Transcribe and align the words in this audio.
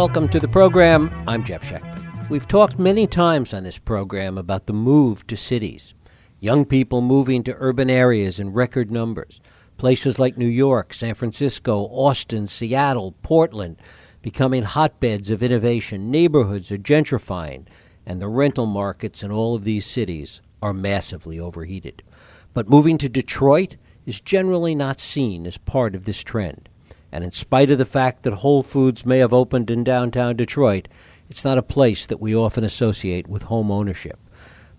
Welcome 0.00 0.30
to 0.30 0.40
the 0.40 0.48
program. 0.48 1.12
I'm 1.28 1.44
Jeff 1.44 1.62
Schechtman. 1.62 2.30
We've 2.30 2.48
talked 2.48 2.78
many 2.78 3.06
times 3.06 3.52
on 3.52 3.64
this 3.64 3.78
program 3.78 4.38
about 4.38 4.64
the 4.64 4.72
move 4.72 5.26
to 5.26 5.36
cities. 5.36 5.92
Young 6.38 6.64
people 6.64 7.02
moving 7.02 7.42
to 7.42 7.56
urban 7.58 7.90
areas 7.90 8.40
in 8.40 8.54
record 8.54 8.90
numbers. 8.90 9.42
Places 9.76 10.18
like 10.18 10.38
New 10.38 10.48
York, 10.48 10.94
San 10.94 11.12
Francisco, 11.12 11.82
Austin, 11.82 12.46
Seattle, 12.46 13.14
Portland 13.20 13.76
becoming 14.22 14.62
hotbeds 14.62 15.30
of 15.30 15.42
innovation. 15.42 16.10
Neighborhoods 16.10 16.72
are 16.72 16.78
gentrifying, 16.78 17.66
and 18.06 18.22
the 18.22 18.28
rental 18.28 18.64
markets 18.64 19.22
in 19.22 19.30
all 19.30 19.54
of 19.54 19.64
these 19.64 19.84
cities 19.84 20.40
are 20.62 20.72
massively 20.72 21.38
overheated. 21.38 22.02
But 22.54 22.70
moving 22.70 22.96
to 22.96 23.10
Detroit 23.10 23.76
is 24.06 24.22
generally 24.22 24.74
not 24.74 24.98
seen 24.98 25.46
as 25.46 25.58
part 25.58 25.94
of 25.94 26.06
this 26.06 26.24
trend. 26.24 26.69
And 27.12 27.24
in 27.24 27.32
spite 27.32 27.70
of 27.70 27.78
the 27.78 27.84
fact 27.84 28.22
that 28.22 28.34
Whole 28.34 28.62
Foods 28.62 29.04
may 29.04 29.18
have 29.18 29.32
opened 29.32 29.70
in 29.70 29.84
downtown 29.84 30.36
Detroit, 30.36 30.88
it's 31.28 31.44
not 31.44 31.58
a 31.58 31.62
place 31.62 32.06
that 32.06 32.20
we 32.20 32.34
often 32.34 32.64
associate 32.64 33.28
with 33.28 33.44
home 33.44 33.70
ownership. 33.70 34.18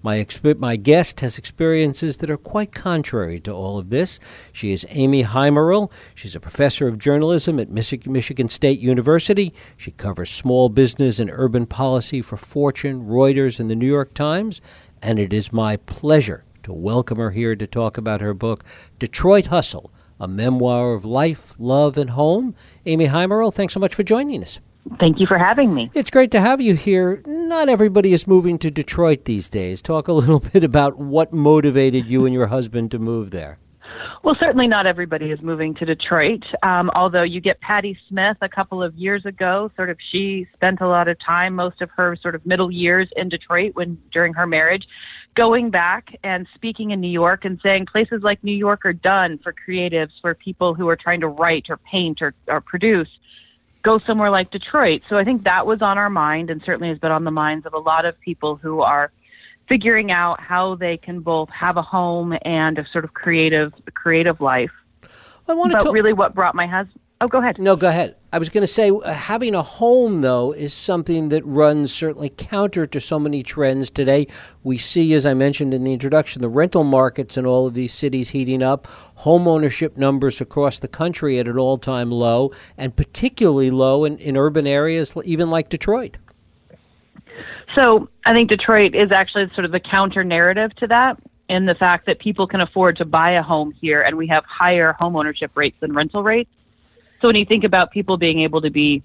My, 0.04 0.18
exp- 0.18 0.58
my 0.58 0.78
guest 0.78 1.20
has 1.20 1.38
experiences 1.38 2.18
that 2.18 2.30
are 2.32 2.38
quite 2.38 2.72
contrary 2.74 3.40
to 3.42 3.52
all 3.52 3.78
of 3.78 3.92
this. 3.92 4.20
She 4.52 4.72
is 4.72 4.86
Amy 4.90 5.24
Haimerl. 5.24 5.92
She's 6.16 6.36
a 6.36 6.40
professor 6.40 6.88
of 6.88 6.98
journalism 6.98 7.60
at 7.60 7.70
Mich- 7.70 8.08
Michigan 8.08 8.48
State 8.48 8.80
University. 8.80 9.54
She 9.78 9.92
covers 9.92 10.32
small 10.32 10.70
business 10.70 11.20
and 11.20 11.30
urban 11.32 11.68
policy 11.68 12.22
for 12.24 12.36
Fortune, 12.36 13.06
Reuters, 13.06 13.60
and 13.60 13.70
the 13.70 13.76
New 13.76 13.88
York 13.88 14.16
Times. 14.16 14.60
And 15.04 15.20
it 15.20 15.34
is 15.34 15.54
my 15.54 15.78
pleasure 15.78 16.46
to 16.64 16.74
welcome 16.74 17.18
her 17.18 17.32
here 17.32 17.56
to 17.56 17.68
talk 17.68 17.98
about 17.98 18.22
her 18.22 18.34
book, 18.34 18.64
Detroit 18.98 19.48
Hustle 19.48 19.92
A 20.22 20.28
Memoir 20.28 20.94
of 20.94 21.04
Life, 21.04 21.56
Love, 21.58 21.98
and 21.98 22.12
Home. 22.12 22.54
Amy 22.86 23.08
Haimerl, 23.08 23.52
thanks 23.52 23.74
so 23.74 23.80
much 23.80 23.96
for 23.96 24.04
joining 24.04 24.44
us. 24.44 24.60
Thank 25.00 25.20
you 25.20 25.26
for 25.26 25.40
having 25.40 25.74
me. 25.74 25.90
It's 25.96 26.12
great 26.12 26.30
to 26.32 26.40
have 26.40 26.62
you 26.62 26.76
here. 26.76 27.24
Not 27.26 27.70
everybody 27.70 28.14
is 28.14 28.28
moving 28.28 28.60
to 28.60 28.70
Detroit 28.70 29.26
these 29.26 29.50
days. 29.50 29.82
Talk 29.82 30.08
a 30.08 30.14
little 30.22 30.40
bit 30.40 30.64
about 30.64 31.00
what 31.00 31.34
motivated 31.34 32.06
you 32.06 32.26
and 32.26 32.36
your 32.36 32.46
husband 32.48 32.92
to 32.92 33.00
move 33.00 33.32
there. 33.32 33.58
Well, 34.24 34.36
certainly 34.40 34.68
not 34.68 34.86
everybody 34.86 35.32
is 35.32 35.42
moving 35.42 35.74
to 35.76 35.86
Detroit. 35.86 36.44
Um, 36.62 36.92
although 36.94 37.24
you 37.24 37.42
get 37.42 37.60
Patti 37.60 37.98
Smith 38.08 38.38
a 38.42 38.50
couple 38.50 38.84
of 38.84 38.94
years 38.94 39.26
ago, 39.26 39.72
sort 39.76 39.90
of 39.90 39.98
she 40.12 40.48
spent 40.54 40.82
a 40.82 40.88
lot 40.88 41.08
of 41.08 41.18
time, 41.20 41.56
most 41.56 41.82
of 41.82 41.90
her 41.98 42.16
sort 42.22 42.36
of 42.36 42.46
middle 42.46 42.70
years 42.70 43.10
in 43.16 43.30
Detroit 43.30 43.72
when 43.74 43.98
during 44.12 44.34
her 44.34 44.46
marriage, 44.46 44.86
going 45.42 45.72
back 45.72 46.16
and 46.24 46.46
speaking 46.54 46.92
in 46.92 47.02
New 47.02 47.10
York 47.10 47.46
and 47.46 47.60
saying 47.64 47.88
places 47.88 48.22
like 48.22 48.44
New 48.44 48.56
York 48.56 48.86
are 48.86 48.94
done 48.94 49.40
for 49.40 49.52
creatives, 49.52 50.12
for 50.22 50.36
people 50.36 50.76
who 50.76 50.88
are 50.88 50.96
trying 50.96 51.20
to 51.20 51.28
write 51.28 51.66
or 51.68 51.78
paint 51.78 52.22
or, 52.22 52.36
or 52.48 52.62
produce 52.62 53.08
go 53.82 53.98
somewhere 53.98 54.30
like 54.30 54.52
Detroit. 54.52 55.02
So 55.10 55.18
I 55.18 55.24
think 55.24 55.42
that 55.46 55.66
was 55.66 55.82
on 55.82 55.98
our 55.98 56.12
mind 56.12 56.52
and 56.52 56.62
certainly 56.64 56.90
has 56.90 57.00
been 57.00 57.10
on 57.10 57.24
the 57.24 57.32
minds 57.32 57.66
of 57.66 57.74
a 57.74 57.80
lot 57.80 58.06
of 58.06 58.20
people 58.20 58.56
who 58.56 58.82
are 58.82 59.12
figuring 59.68 60.12
out 60.12 60.40
how 60.40 60.76
they 60.76 60.98
can 60.98 61.22
both 61.22 61.50
have 61.50 61.76
a 61.76 61.82
home 61.82 62.38
and 62.46 62.78
a 62.78 62.86
sort 62.92 63.04
of 63.04 63.16
creative 63.16 63.74
creative 63.96 64.42
life. 64.42 64.70
I 65.48 65.56
want 65.56 65.72
to 65.72 65.80
but 65.80 65.86
to 65.86 65.92
really 65.92 66.14
what 66.14 66.36
brought 66.36 66.54
my 66.54 66.68
husband 66.68 67.00
Oh, 67.22 67.28
go 67.28 67.38
ahead. 67.38 67.60
No, 67.60 67.76
go 67.76 67.88
ahead. 67.88 68.16
I 68.34 68.40
was 68.40 68.50
going 68.50 68.64
to 68.64 68.68
say 68.68 68.90
uh, 68.90 69.14
having 69.14 69.54
a 69.54 69.62
home, 69.62 70.22
though, 70.22 70.54
is 70.54 70.74
something 70.74 71.30
that 71.30 71.46
runs 71.46 71.94
certainly 71.94 72.30
counter 72.36 72.88
to 72.88 73.00
so 73.00 73.20
many 73.20 73.44
trends 73.44 73.92
today. 73.92 74.26
We 74.64 74.80
see, 74.80 75.14
as 75.14 75.28
I 75.28 75.36
mentioned 75.36 75.76
in 75.76 75.84
the 75.84 75.94
introduction, 75.94 76.42
the 76.42 76.50
rental 76.50 76.84
markets 76.84 77.38
in 77.38 77.46
all 77.46 77.68
of 77.68 77.76
these 77.76 77.94
cities 77.94 78.30
heating 78.30 78.64
up, 78.64 78.88
home 78.88 79.48
ownership 79.48 79.98
numbers 79.98 80.42
across 80.42 80.80
the 80.80 80.88
country 80.88 81.38
at 81.38 81.48
an 81.48 81.60
all 81.60 81.78
time 81.78 82.10
low, 82.10 82.52
and 82.76 82.96
particularly 82.96 83.70
low 83.70 84.04
in, 84.04 84.18
in 84.18 84.36
urban 84.36 84.66
areas, 84.66 85.16
even 85.24 85.52
like 85.52 85.70
Detroit. 85.70 86.18
So 87.76 88.10
I 88.26 88.34
think 88.34 88.50
Detroit 88.50 88.96
is 88.96 89.12
actually 89.12 89.48
sort 89.54 89.66
of 89.66 89.72
the 89.72 89.80
counter 89.80 90.24
narrative 90.24 90.76
to 90.78 90.88
that 90.88 91.20
in 91.50 91.68
the 91.68 91.76
fact 91.76 92.08
that 92.08 92.18
people 92.18 92.48
can 92.48 92.62
afford 92.62 92.98
to 92.98 93.06
buy 93.06 93.34
a 93.34 93.44
home 93.44 93.74
here 93.80 94.02
and 94.02 94.18
we 94.18 94.26
have 94.26 94.44
higher 94.46 94.94
home 94.94 95.16
ownership 95.16 95.52
rates 95.54 95.78
than 95.82 95.94
rental 95.94 96.24
rates. 96.24 96.50
So 97.22 97.28
when 97.28 97.36
you 97.36 97.46
think 97.46 97.64
about 97.64 97.92
people 97.92 98.18
being 98.18 98.42
able 98.42 98.62
to 98.62 98.70
be 98.70 99.04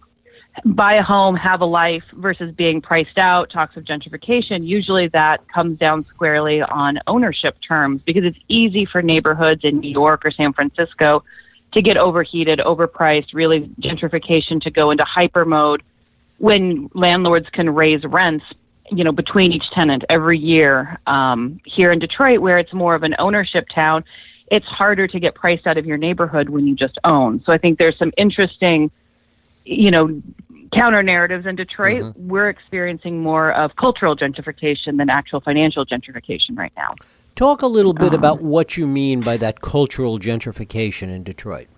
buy 0.64 0.94
a 0.94 1.02
home, 1.02 1.36
have 1.36 1.60
a 1.60 1.66
life 1.66 2.02
versus 2.14 2.54
being 2.54 2.80
priced 2.80 3.18
out, 3.18 3.50
talks 3.50 3.76
of 3.76 3.84
gentrification, 3.84 4.66
usually 4.66 5.08
that 5.08 5.46
comes 5.48 5.78
down 5.78 6.04
squarely 6.04 6.62
on 6.62 6.98
ownership 7.06 7.56
terms 7.66 8.00
because 8.06 8.24
it's 8.24 8.38
easy 8.48 8.86
for 8.86 9.02
neighborhoods 9.02 9.62
in 9.64 9.80
New 9.80 9.90
York 9.90 10.24
or 10.24 10.30
San 10.30 10.54
Francisco 10.54 11.22
to 11.72 11.82
get 11.82 11.98
overheated, 11.98 12.58
overpriced, 12.60 13.34
really 13.34 13.68
gentrification 13.80 14.60
to 14.62 14.70
go 14.70 14.90
into 14.90 15.04
hyper 15.04 15.44
mode 15.44 15.82
when 16.38 16.88
landlords 16.94 17.46
can 17.52 17.68
raise 17.68 18.02
rents, 18.04 18.44
you 18.90 19.04
know, 19.04 19.12
between 19.12 19.52
each 19.52 19.68
tenant 19.74 20.04
every 20.08 20.38
year. 20.38 20.98
Um, 21.06 21.60
here 21.64 21.88
in 21.88 21.98
Detroit, 21.98 22.40
where 22.40 22.58
it's 22.58 22.72
more 22.72 22.94
of 22.94 23.02
an 23.02 23.14
ownership 23.18 23.66
town, 23.74 24.04
it's 24.50 24.66
harder 24.66 25.06
to 25.08 25.20
get 25.20 25.34
priced 25.34 25.66
out 25.66 25.76
of 25.76 25.86
your 25.86 25.96
neighborhood 25.96 26.48
when 26.48 26.66
you 26.66 26.74
just 26.74 26.98
own. 27.04 27.42
So 27.44 27.52
I 27.52 27.58
think 27.58 27.78
there's 27.78 27.98
some 27.98 28.12
interesting, 28.16 28.90
you 29.64 29.90
know, 29.90 30.22
counter 30.72 31.02
narratives 31.02 31.46
in 31.46 31.56
Detroit. 31.56 32.02
Mm-hmm. 32.02 32.28
We're 32.28 32.48
experiencing 32.48 33.20
more 33.20 33.52
of 33.52 33.74
cultural 33.76 34.16
gentrification 34.16 34.98
than 34.98 35.10
actual 35.10 35.40
financial 35.40 35.84
gentrification 35.84 36.56
right 36.56 36.72
now. 36.76 36.94
Talk 37.34 37.62
a 37.62 37.66
little 37.66 37.92
bit 37.92 38.08
um, 38.08 38.14
about 38.14 38.40
what 38.40 38.76
you 38.76 38.86
mean 38.86 39.20
by 39.20 39.36
that 39.38 39.60
cultural 39.60 40.18
gentrification 40.18 41.08
in 41.14 41.22
Detroit. 41.22 41.68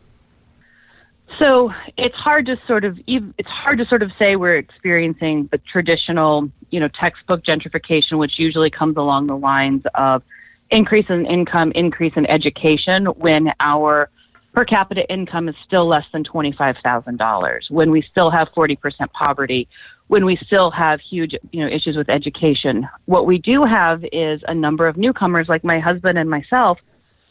So 1.38 1.72
it's 1.96 2.14
hard 2.14 2.46
to 2.46 2.56
sort 2.66 2.84
of 2.84 2.98
it's 3.06 3.48
hard 3.48 3.78
to 3.78 3.86
sort 3.86 4.02
of 4.02 4.10
say 4.18 4.36
we're 4.36 4.56
experiencing 4.56 5.48
the 5.52 5.58
traditional, 5.58 6.50
you 6.70 6.80
know, 6.80 6.88
textbook 6.88 7.44
gentrification, 7.44 8.18
which 8.18 8.38
usually 8.38 8.70
comes 8.70 8.96
along 8.96 9.26
the 9.26 9.36
lines 9.36 9.82
of 9.94 10.22
increase 10.70 11.06
in 11.08 11.26
income, 11.26 11.72
increase 11.74 12.12
in 12.16 12.26
education 12.26 13.06
when 13.06 13.52
our 13.60 14.10
per 14.54 14.64
capita 14.64 15.08
income 15.12 15.48
is 15.48 15.54
still 15.64 15.86
less 15.86 16.04
than 16.12 16.24
$25,000, 16.24 17.70
when 17.70 17.90
we 17.90 18.02
still 18.02 18.30
have 18.30 18.48
40% 18.56 18.76
poverty, 19.12 19.68
when 20.08 20.24
we 20.24 20.36
still 20.36 20.70
have 20.70 21.00
huge, 21.00 21.34
you 21.52 21.64
know, 21.64 21.70
issues 21.70 21.96
with 21.96 22.08
education. 22.08 22.88
What 23.04 23.26
we 23.26 23.38
do 23.38 23.64
have 23.64 24.04
is 24.10 24.40
a 24.48 24.54
number 24.54 24.88
of 24.88 24.96
newcomers 24.96 25.48
like 25.48 25.64
my 25.64 25.78
husband 25.78 26.18
and 26.18 26.28
myself 26.28 26.78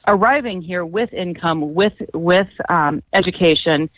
arriving 0.07 0.61
here 0.61 0.85
with 0.85 1.11
income, 1.13 1.73
with 1.73 1.93
with 2.13 2.47
um, 2.69 3.03
education, 3.13 3.89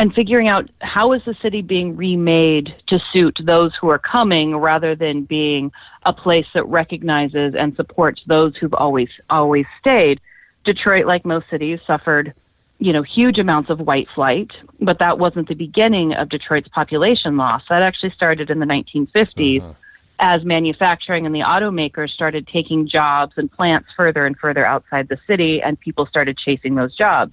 and 0.00 0.14
figuring 0.14 0.48
out 0.48 0.66
how 0.80 1.12
is 1.12 1.20
the 1.26 1.34
city 1.42 1.60
being 1.60 1.94
remade 1.94 2.74
to 2.86 2.98
suit 3.12 3.38
those 3.44 3.70
who 3.78 3.90
are 3.90 3.98
coming 3.98 4.56
rather 4.56 4.96
than 4.96 5.24
being 5.24 5.70
a 6.06 6.12
place 6.12 6.46
that 6.54 6.64
recognizes 6.64 7.54
and 7.54 7.76
supports 7.76 8.22
those 8.26 8.56
who've 8.56 8.72
always 8.72 9.10
always 9.28 9.66
stayed. 9.78 10.18
Detroit, 10.64 11.04
like 11.04 11.26
most 11.26 11.50
cities, 11.50 11.80
suffered 11.86 12.32
you 12.78 12.94
know 12.94 13.02
huge 13.02 13.38
amounts 13.38 13.68
of 13.68 13.78
white 13.78 14.08
flight, 14.14 14.50
but 14.80 14.98
that 15.00 15.18
wasn't 15.18 15.46
the 15.48 15.54
beginning 15.54 16.14
of 16.14 16.30
Detroit's 16.30 16.68
population 16.68 17.36
loss. 17.36 17.60
That 17.68 17.82
actually 17.82 18.12
started 18.12 18.48
in 18.48 18.58
the 18.58 18.66
1950s. 18.66 19.60
Uh-huh. 19.60 19.74
As 20.22 20.44
manufacturing 20.44 21.24
and 21.24 21.34
the 21.34 21.40
automakers 21.40 22.10
started 22.10 22.46
taking 22.46 22.86
jobs 22.86 23.32
and 23.36 23.50
plants 23.50 23.88
further 23.96 24.26
and 24.26 24.36
further 24.36 24.66
outside 24.66 25.08
the 25.08 25.18
city, 25.26 25.62
and 25.62 25.80
people 25.80 26.06
started 26.06 26.36
chasing 26.38 26.74
those 26.74 26.94
jobs. 26.94 27.32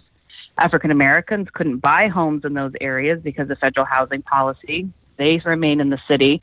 African 0.58 0.92
Americans 0.92 1.48
couldn't 1.54 1.78
buy 1.78 2.08
homes 2.08 2.44
in 2.46 2.54
those 2.54 2.74
areas 2.82 3.22
because 3.24 3.50
of 3.50 3.58
federal 3.60 3.86
housing 3.86 4.22
policy. 4.22 4.90
They 5.18 5.42
remain 5.46 5.80
in 5.80 5.90
the 5.90 6.00
city. 6.08 6.42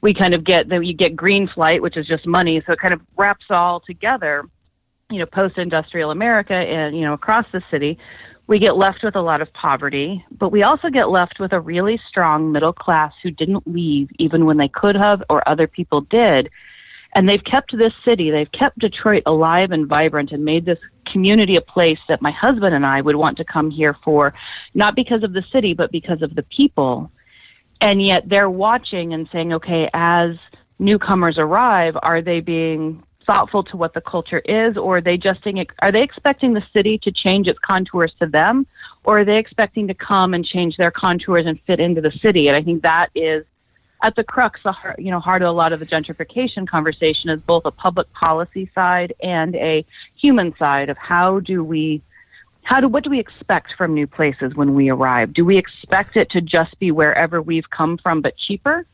We 0.00 0.14
kind 0.14 0.34
of 0.34 0.44
get 0.44 0.68
that 0.68 0.84
you 0.84 0.94
get 0.94 1.16
green 1.16 1.48
flight, 1.48 1.82
which 1.82 1.96
is 1.96 2.06
just 2.06 2.26
money, 2.26 2.62
so 2.66 2.72
it 2.72 2.78
kind 2.78 2.94
of 2.94 3.00
wraps 3.16 3.46
all 3.50 3.80
together. 3.80 4.44
You 5.10 5.18
know, 5.18 5.26
post-industrial 5.26 6.10
America 6.10 6.54
and 6.54 6.96
you 6.96 7.02
know 7.02 7.12
across 7.12 7.46
the 7.52 7.62
city, 7.70 7.98
we 8.46 8.58
get 8.58 8.76
left 8.76 9.02
with 9.02 9.16
a 9.16 9.20
lot 9.20 9.40
of 9.40 9.52
poverty, 9.54 10.24
but 10.30 10.50
we 10.50 10.62
also 10.62 10.90
get 10.90 11.08
left 11.08 11.40
with 11.40 11.52
a 11.52 11.60
really 11.60 11.98
strong 12.08 12.52
middle 12.52 12.72
class 12.72 13.12
who 13.22 13.30
didn't 13.30 13.66
leave 13.66 14.10
even 14.18 14.44
when 14.44 14.58
they 14.58 14.68
could 14.68 14.96
have 14.96 15.22
or 15.30 15.46
other 15.48 15.66
people 15.66 16.02
did. 16.02 16.50
And 17.14 17.28
they've 17.28 17.44
kept 17.44 17.76
this 17.76 17.92
city, 18.04 18.30
they've 18.30 18.50
kept 18.50 18.78
Detroit 18.78 19.22
alive 19.26 19.70
and 19.70 19.86
vibrant 19.86 20.32
and 20.32 20.44
made 20.44 20.64
this 20.64 20.78
community 21.10 21.56
a 21.56 21.60
place 21.60 21.98
that 22.08 22.20
my 22.20 22.32
husband 22.32 22.74
and 22.74 22.84
I 22.84 23.00
would 23.00 23.16
want 23.16 23.36
to 23.38 23.44
come 23.44 23.70
here 23.70 23.96
for, 24.02 24.34
not 24.74 24.96
because 24.96 25.22
of 25.22 25.32
the 25.32 25.44
city, 25.52 25.74
but 25.74 25.92
because 25.92 26.22
of 26.22 26.34
the 26.34 26.42
people. 26.44 27.10
And 27.80 28.04
yet 28.04 28.28
they're 28.28 28.50
watching 28.50 29.12
and 29.12 29.28
saying, 29.30 29.52
okay, 29.52 29.88
as 29.94 30.30
newcomers 30.78 31.38
arrive, 31.38 31.96
are 32.02 32.20
they 32.20 32.40
being 32.40 33.02
thoughtful 33.26 33.62
to 33.64 33.76
what 33.76 33.94
the 33.94 34.00
culture 34.00 34.40
is, 34.40 34.76
or 34.76 34.98
are 34.98 35.00
they 35.00 35.16
just 35.16 35.40
are 35.80 35.92
they 35.92 36.02
expecting 36.02 36.52
the 36.52 36.62
city 36.72 36.98
to 36.98 37.10
change 37.10 37.46
its 37.46 37.58
contours 37.60 38.12
to 38.20 38.26
them, 38.26 38.66
or 39.04 39.20
are 39.20 39.24
they 39.24 39.38
expecting 39.38 39.86
to 39.88 39.94
come 39.94 40.34
and 40.34 40.44
change 40.44 40.76
their 40.76 40.90
contours 40.90 41.46
and 41.46 41.58
fit 41.66 41.80
into 41.80 42.00
the 42.00 42.12
city? 42.22 42.48
And 42.48 42.56
I 42.56 42.62
think 42.62 42.82
that 42.82 43.08
is 43.14 43.44
at 44.04 44.14
the 44.16 44.22
crux, 44.22 44.60
the 44.62 44.70
heart, 44.70 44.98
you 44.98 45.10
know, 45.10 45.18
heart 45.18 45.40
of 45.40 45.48
a 45.48 45.52
lot 45.52 45.72
of 45.72 45.80
the 45.80 45.86
gentrification 45.86 46.68
conversation 46.68 47.30
is 47.30 47.40
both 47.40 47.62
a 47.64 47.70
public 47.70 48.12
policy 48.12 48.70
side 48.74 49.14
and 49.22 49.56
a 49.56 49.84
human 50.14 50.54
side 50.58 50.90
of 50.90 50.98
how 50.98 51.40
do 51.40 51.64
we 51.64 52.02
how 52.64 52.80
do 52.80 52.88
what 52.88 53.02
do 53.02 53.08
we 53.08 53.18
expect 53.18 53.72
from 53.78 53.94
new 53.94 54.06
places 54.06 54.54
when 54.54 54.74
we 54.74 54.90
arrive? 54.90 55.32
Do 55.32 55.44
we 55.44 55.56
expect 55.56 56.16
it 56.16 56.30
to 56.32 56.42
just 56.42 56.78
be 56.78 56.90
wherever 56.90 57.40
we've 57.40 57.68
come 57.70 57.98
from 58.02 58.20
but 58.20 58.36
cheaper? 58.36 58.86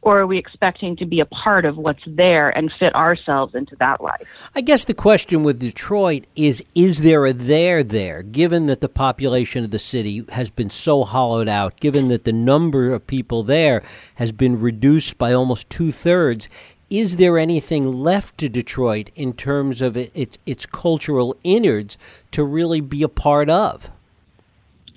Or 0.00 0.20
are 0.20 0.26
we 0.26 0.38
expecting 0.38 0.96
to 0.96 1.06
be 1.06 1.20
a 1.20 1.26
part 1.26 1.64
of 1.64 1.76
what's 1.76 2.02
there 2.06 2.50
and 2.50 2.72
fit 2.78 2.94
ourselves 2.94 3.54
into 3.54 3.74
that 3.76 4.00
life? 4.00 4.50
I 4.54 4.60
guess 4.60 4.84
the 4.84 4.94
question 4.94 5.42
with 5.42 5.58
Detroit 5.58 6.24
is 6.36 6.64
is 6.74 7.00
there 7.00 7.26
a 7.26 7.32
there 7.32 7.82
there, 7.82 8.22
given 8.22 8.66
that 8.66 8.80
the 8.80 8.88
population 8.88 9.64
of 9.64 9.70
the 9.72 9.78
city 9.78 10.24
has 10.30 10.50
been 10.50 10.70
so 10.70 11.04
hollowed 11.04 11.48
out, 11.48 11.80
given 11.80 12.08
that 12.08 12.24
the 12.24 12.32
number 12.32 12.92
of 12.92 13.06
people 13.06 13.42
there 13.42 13.82
has 14.14 14.30
been 14.30 14.60
reduced 14.60 15.18
by 15.18 15.32
almost 15.32 15.68
two 15.68 15.92
thirds? 15.92 16.48
is 16.90 17.16
there 17.16 17.38
anything 17.38 17.84
left 17.84 18.38
to 18.38 18.48
Detroit 18.48 19.10
in 19.14 19.32
terms 19.32 19.82
of 19.82 19.96
its 19.96 20.38
its 20.46 20.64
cultural 20.66 21.36
innards 21.44 21.98
to 22.30 22.42
really 22.44 22.80
be 22.80 23.02
a 23.02 23.08
part 23.08 23.50
of? 23.50 23.90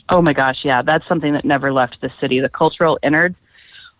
Oh 0.09 0.21
my 0.21 0.33
gosh, 0.33 0.59
yeah, 0.63 0.81
that's 0.81 1.07
something 1.07 1.33
that 1.33 1.45
never 1.45 1.71
left 1.71 2.01
the 2.01 2.12
city. 2.19 2.39
The 2.39 2.50
cultural 2.50 3.00
innards 3.03 3.36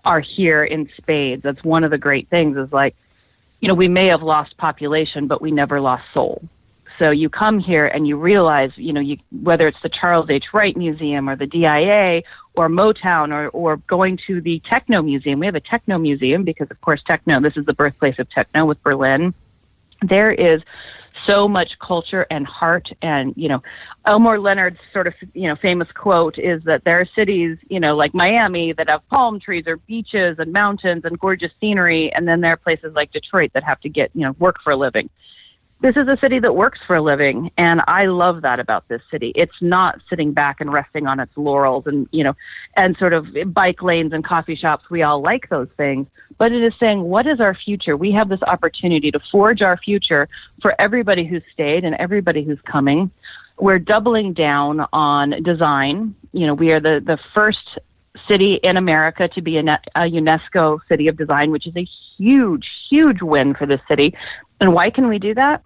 are 0.03 0.19
here 0.19 0.63
in 0.63 0.89
spades. 0.98 1.44
That's 1.44 1.63
one 1.63 1.83
of 1.83 1.92
the 1.92 1.98
great 1.98 2.30
things 2.30 2.57
is 2.57 2.71
like, 2.71 2.95
you 3.59 3.68
know, 3.68 3.75
we 3.75 3.88
may 3.88 4.09
have 4.09 4.24
lost 4.24 4.57
population, 4.57 5.27
but 5.27 5.42
we 5.42 5.51
never 5.51 5.80
lost 5.80 6.03
soul. 6.13 6.42
So 6.98 7.09
you 7.09 7.30
come 7.30 7.59
here 7.59 7.88
and 7.88 8.07
you 8.07 8.15
realize, 8.15 8.71
you 8.75 8.94
know, 8.94 9.01
you, 9.01 9.18
whether 9.31 9.68
it's 9.68 9.81
the 9.81 9.89
Charles 9.89 10.30
H. 10.30 10.53
Wright 10.53 10.75
Museum 10.77 11.30
or 11.30 11.36
the 11.36 11.48
DIA 11.48 12.21
or 12.53 12.69
Motown 12.69 13.33
or, 13.33 13.50
or 13.50 13.77
going 13.77 14.19
to 14.27 14.42
the 14.42 14.62
Techno 14.69 15.01
Museum. 15.01 15.39
We 15.39 15.48
have 15.48 15.56
a 15.56 15.62
Techno 15.62 15.98
Museum 15.98 16.44
because, 16.44 16.69
of 16.69 16.80
course, 16.81 17.01
techno, 17.03 17.39
this 17.39 17.57
is 17.57 17.65
the 17.65 17.74
birthplace 17.74 18.19
of 18.19 18.30
techno 18.30 18.65
with 18.65 18.83
Berlin. 18.83 19.33
There 20.01 20.31
is 20.31 20.62
so 21.28 21.48
much 21.48 21.72
culture 21.80 22.26
and 22.30 22.46
heart 22.48 22.90
and 23.02 23.34
you 23.36 23.48
know 23.48 23.62
elmore 24.06 24.40
leonard's 24.40 24.80
sort 24.94 25.08
of 25.08 25.14
you 25.34 25.48
know 25.48 25.56
famous 25.56 25.88
quote 25.94 26.38
is 26.38 26.62
that 26.64 26.84
there 26.84 27.00
are 27.00 27.08
cities 27.16 27.58
you 27.70 27.80
know 27.80 27.96
like 27.96 28.14
miami 28.14 28.74
that 28.74 28.90
have 28.90 29.08
palm 29.10 29.40
trees 29.40 29.66
or 29.68 29.78
beaches 29.78 30.38
and 30.40 30.52
mountains 30.52 31.04
and 31.06 31.20
gorgeous 31.20 31.52
scenery 31.60 32.12
and 32.14 32.28
then 32.28 32.42
there 32.42 32.54
are 32.54 32.58
places 32.58 32.94
like 32.96 33.12
detroit 33.12 33.52
that 33.54 33.64
have 33.64 33.80
to 33.80 33.90
get 33.90 34.10
you 34.14 34.22
know 34.22 34.32
work 34.40 34.56
for 34.64 34.72
a 34.72 34.76
living 34.76 35.10
this 35.81 35.95
is 35.98 36.07
a 36.07 36.18
city 36.22 36.39
that 36.39 36.56
works 36.56 36.80
for 36.86 36.95
a 36.95 37.01
living 37.01 37.50
and 37.57 37.81
i 37.88 38.06
love 38.06 38.42
that 38.42 38.60
about 38.60 38.88
this 38.88 39.01
city. 39.10 39.31
It's 39.36 39.62
not 39.62 40.00
sitting 40.10 40.33
back 40.33 40.62
and 40.62 40.72
resting 40.72 41.07
on 41.07 41.19
its 41.19 41.31
laurels 41.36 41.86
and 41.88 42.07
you 42.12 42.24
know 42.24 42.33
and 42.75 42.95
sort 42.98 43.13
of 43.13 43.25
bike 43.48 43.81
lanes 43.81 44.13
and 44.13 44.24
coffee 44.24 44.56
shops. 44.56 44.86
We 44.89 45.01
all 45.01 45.22
like 45.22 45.50
those 45.50 45.69
things. 45.78 46.07
But 46.38 46.51
it 46.51 46.63
is 46.63 46.74
saying 46.80 47.01
what 47.01 47.28
is 47.28 47.39
our 47.39 47.56
future? 47.56 47.98
We 47.98 48.12
have 48.12 48.30
this 48.30 48.42
opportunity 48.44 49.12
to 49.12 49.19
forge 49.31 49.62
our 49.62 49.78
future 49.78 50.28
for 50.62 50.75
everybody 50.80 51.25
who's 51.25 51.44
stayed 51.54 51.84
and 51.84 51.95
everybody 51.95 52.44
who's 52.44 52.60
coming. 52.69 53.12
We're 53.60 53.80
doubling 53.80 54.34
down 54.34 54.86
on 54.94 55.44
design. 55.44 56.16
You 56.34 56.48
know 56.48 56.54
we 56.54 56.72
are 56.72 56.80
the 56.80 57.01
the 57.06 57.18
first 57.34 57.80
city 58.27 58.60
in 58.62 58.77
America 58.77 59.27
to 59.30 59.42
be 59.42 59.57
a, 59.57 59.63
UNESCO 59.95 60.80
City 60.88 61.07
of 61.07 61.18
Design, 61.18 61.51
which 61.51 61.66
is 61.66 61.75
a 61.75 61.88
huge, 62.18 62.68
huge 62.89 63.22
win 63.22 63.54
for 63.54 63.66
the 63.66 63.80
city. 63.88 64.13
And 64.60 64.74
why 64.74 64.89
can 64.89 65.07
we 65.07 65.18
do 65.18 65.34
that? 65.34 65.63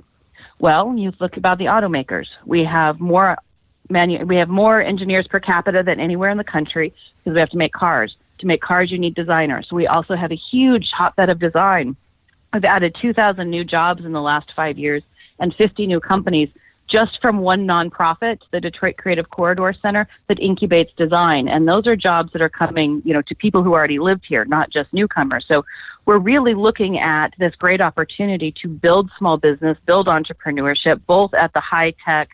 Well, 0.60 0.96
you 0.98 1.12
look 1.20 1.38
about 1.38 1.58
the 1.58 1.66
automakers. 1.66 2.28
We 2.46 2.64
have 2.64 3.00
more 3.00 3.38
manu- 3.90 4.26
we 4.26 4.38
have 4.38 4.50
more 4.50 4.82
engineers 4.82 5.28
per 5.28 5.40
capita 5.40 5.84
than 5.84 6.00
anywhere 6.00 6.30
in 6.30 6.38
the 6.38 6.44
country 6.44 6.94
because 7.18 7.34
we 7.34 7.40
have 7.40 7.50
to 7.50 7.58
make 7.58 7.74
cars. 7.74 8.16
To 8.40 8.48
make 8.48 8.62
cars, 8.62 8.92
you 8.92 8.98
need 8.98 9.16
designers. 9.16 9.68
So 9.70 9.76
we 9.76 9.88
also 9.88 10.16
have 10.16 10.32
a 10.32 10.40
huge 10.52 10.90
hotbed 10.92 11.30
of 11.30 11.40
design. 11.40 11.96
We've 12.54 12.66
added 12.66 12.96
2,000 13.02 13.50
new 13.50 13.64
jobs 13.64 14.06
in 14.06 14.12
the 14.12 14.22
last 14.22 14.52
five 14.56 14.78
years 14.78 15.04
and 15.40 15.54
50 15.56 15.88
new 15.88 16.00
companies 16.00 16.50
just 16.88 17.20
from 17.22 17.40
one 17.40 17.66
nonprofit, 17.66 18.40
the 18.52 18.60
Detroit 18.60 18.98
Creative 18.98 19.30
Corridor 19.30 19.74
Center, 19.82 20.08
that 20.28 20.38
incubates 20.38 20.96
design. 20.96 21.48
And 21.48 21.68
those 21.68 21.88
are 21.88 21.96
jobs 21.96 22.32
that 22.34 22.42
are 22.42 22.50
coming, 22.50 23.02
you 23.04 23.14
know, 23.14 23.24
to 23.24 23.36
people 23.36 23.64
who 23.64 23.74
already 23.74 24.00
lived 24.00 24.24
here, 24.28 24.46
not 24.46 24.70
just 24.70 24.94
newcomers. 24.94 25.46
So 25.48 25.66
we're 26.06 26.20
really 26.20 26.54
looking 26.54 27.00
at 27.00 27.34
this 27.40 27.56
great 27.56 27.82
opportunity 27.82 28.54
to 28.62 28.68
build 28.68 29.10
small 29.18 29.38
business, 29.38 29.78
build 29.86 30.08
entrepreneurship, 30.08 31.02
both 31.08 31.34
at 31.34 31.54
the 31.54 31.60
high 31.60 31.94
tech, 32.06 32.30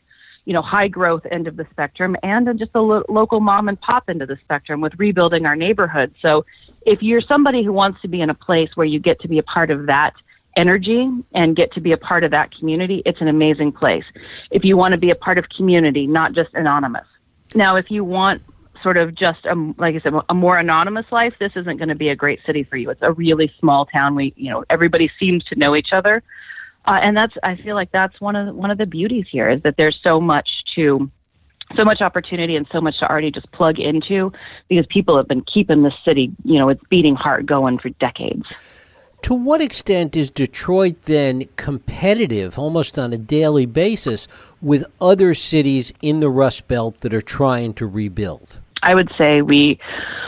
you 0.46 0.54
know, 0.54 0.62
high 0.62 0.88
growth 0.88 1.26
end 1.32 1.48
of 1.48 1.56
the 1.56 1.66
spectrum 1.72 2.16
and 2.24 2.48
in 2.48 2.58
just 2.58 2.74
the 2.74 2.82
lo- 2.82 3.06
local 3.08 3.40
mom 3.40 3.70
and 3.70 3.80
pop 3.80 4.06
end 4.10 4.22
of 4.22 4.28
the 4.28 4.38
spectrum 4.44 4.82
with 4.82 4.94
rebuilding 4.98 5.46
our 5.46 5.56
neighborhood. 5.56 6.14
So 6.22 6.46
if 6.86 7.02
you're 7.02 7.22
somebody 7.22 7.64
who 7.64 7.72
wants 7.72 8.02
to 8.02 8.08
be 8.08 8.22
in 8.22 8.30
a 8.30 8.34
place 8.34 8.70
where 8.76 8.88
you 8.88 9.00
get 9.00 9.20
to 9.22 9.28
be 9.28 9.38
a 9.38 9.44
part 9.44 9.72
of 9.72 9.86
that 9.86 10.14
energy 10.58 11.10
and 11.34 11.56
get 11.56 11.72
to 11.74 11.80
be 11.80 11.94
a 11.94 11.98
part 11.98 12.24
of 12.24 12.32
that 12.32 12.54
community, 12.58 13.02
it's 13.06 13.22
an 13.22 13.28
amazing 13.28 13.72
place. 13.72 14.04
If 14.50 14.66
you 14.66 14.76
want 14.76 14.94
to 14.94 14.98
be 14.98 15.12
a 15.12 15.16
part 15.16 15.38
of 15.38 15.48
community, 15.50 16.08
not 16.08 16.34
just 16.34 16.54
anonymous. 16.54 17.06
Now, 17.54 17.76
if 17.76 17.92
you 17.92 18.04
want 18.04 18.42
sort 18.84 18.98
of 18.98 19.16
just 19.16 19.46
a, 19.46 19.56
like 19.78 19.96
I 19.96 20.00
said, 20.00 20.14
a 20.30 20.34
more 20.34 20.58
anonymous 20.58 21.06
life, 21.12 21.34
this 21.40 21.52
isn't 21.56 21.78
going 21.78 21.90
to 21.90 21.96
be 21.96 22.10
a 22.10 22.16
great 22.16 22.40
city 22.46 22.64
for 22.64 22.78
you. 22.78 22.90
It's 22.90 23.02
a 23.02 23.12
really 23.12 23.52
small 23.60 23.86
town. 23.86 24.16
We, 24.16 24.34
you 24.36 24.50
know, 24.50 24.64
everybody 24.70 25.10
seems 25.20 25.44
to 25.46 25.56
know 25.56 25.76
each 25.76 25.90
other, 25.92 26.24
uh, 26.86 27.00
and 27.02 27.16
that's 27.16 27.34
I 27.44 27.56
feel 27.58 27.76
like 27.76 27.92
that's 27.92 28.20
one 28.20 28.36
of 28.36 28.48
the, 28.48 28.54
one 28.54 28.72
of 28.72 28.78
the 28.78 28.86
beauties 28.86 29.26
here 29.32 29.50
is 29.50 29.62
that 29.64 29.76
there's 29.78 30.00
so 30.04 30.20
much 30.20 30.50
to 30.76 31.10
so 31.78 31.86
much 31.86 32.02
opportunity 32.02 32.56
and 32.56 32.68
so 32.72 32.82
much 32.82 33.00
to 33.00 33.10
already 33.10 33.32
just 33.32 33.50
plug 33.52 33.80
into 33.80 34.32
because 34.68 34.86
people 34.88 35.16
have 35.18 35.28
been 35.28 35.44
keeping 35.44 35.84
this 35.84 35.94
city, 36.04 36.32
you 36.44 36.60
know, 36.60 36.70
its 36.70 36.82
beating 36.90 37.16
heart 37.16 37.46
going 37.46 37.78
for 37.78 37.90
decades. 37.90 38.46
To 39.24 39.36
what 39.36 39.62
extent 39.62 40.18
is 40.18 40.32
Detroit 40.32 41.04
then 41.04 41.46
competitive, 41.56 42.58
almost 42.58 42.98
on 42.98 43.14
a 43.14 43.18
daily 43.18 43.68
basis, 43.68 44.28
with 44.62 44.84
other 45.00 45.36
cities 45.36 45.94
in 46.02 46.22
the 46.22 46.30
Rust 46.30 46.68
Belt 46.68 47.02
that 47.02 47.14
are 47.14 47.22
trying 47.22 47.76
to 47.76 47.86
rebuild? 47.86 48.60
I 48.84 48.96
would 48.96 49.12
say 49.18 49.42
we, 49.42 49.80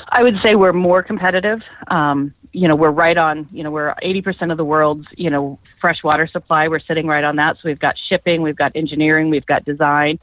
I 0.10 0.24
would 0.24 0.36
say 0.44 0.56
we're 0.56 0.74
more 0.74 1.04
competitive. 1.04 1.62
Um, 1.88 2.34
you 2.52 2.68
know, 2.68 2.76
we're 2.76 2.92
right 2.92 3.18
on. 3.18 3.48
You 3.52 3.64
know, 3.64 3.72
we're 3.72 3.96
80% 4.04 4.52
of 4.52 4.58
the 4.58 4.66
world's 4.66 5.08
you 5.18 5.30
know 5.30 5.60
fresh 5.82 6.04
water 6.04 6.28
supply. 6.28 6.68
We're 6.68 6.80
sitting 6.80 7.08
right 7.08 7.24
on 7.24 7.36
that. 7.38 7.56
So 7.58 7.62
we've 7.66 7.80
got 7.80 7.96
shipping, 8.10 8.42
we've 8.42 8.56
got 8.56 8.72
engineering, 8.76 9.30
we've 9.30 9.46
got 9.46 9.66
design. 9.66 10.20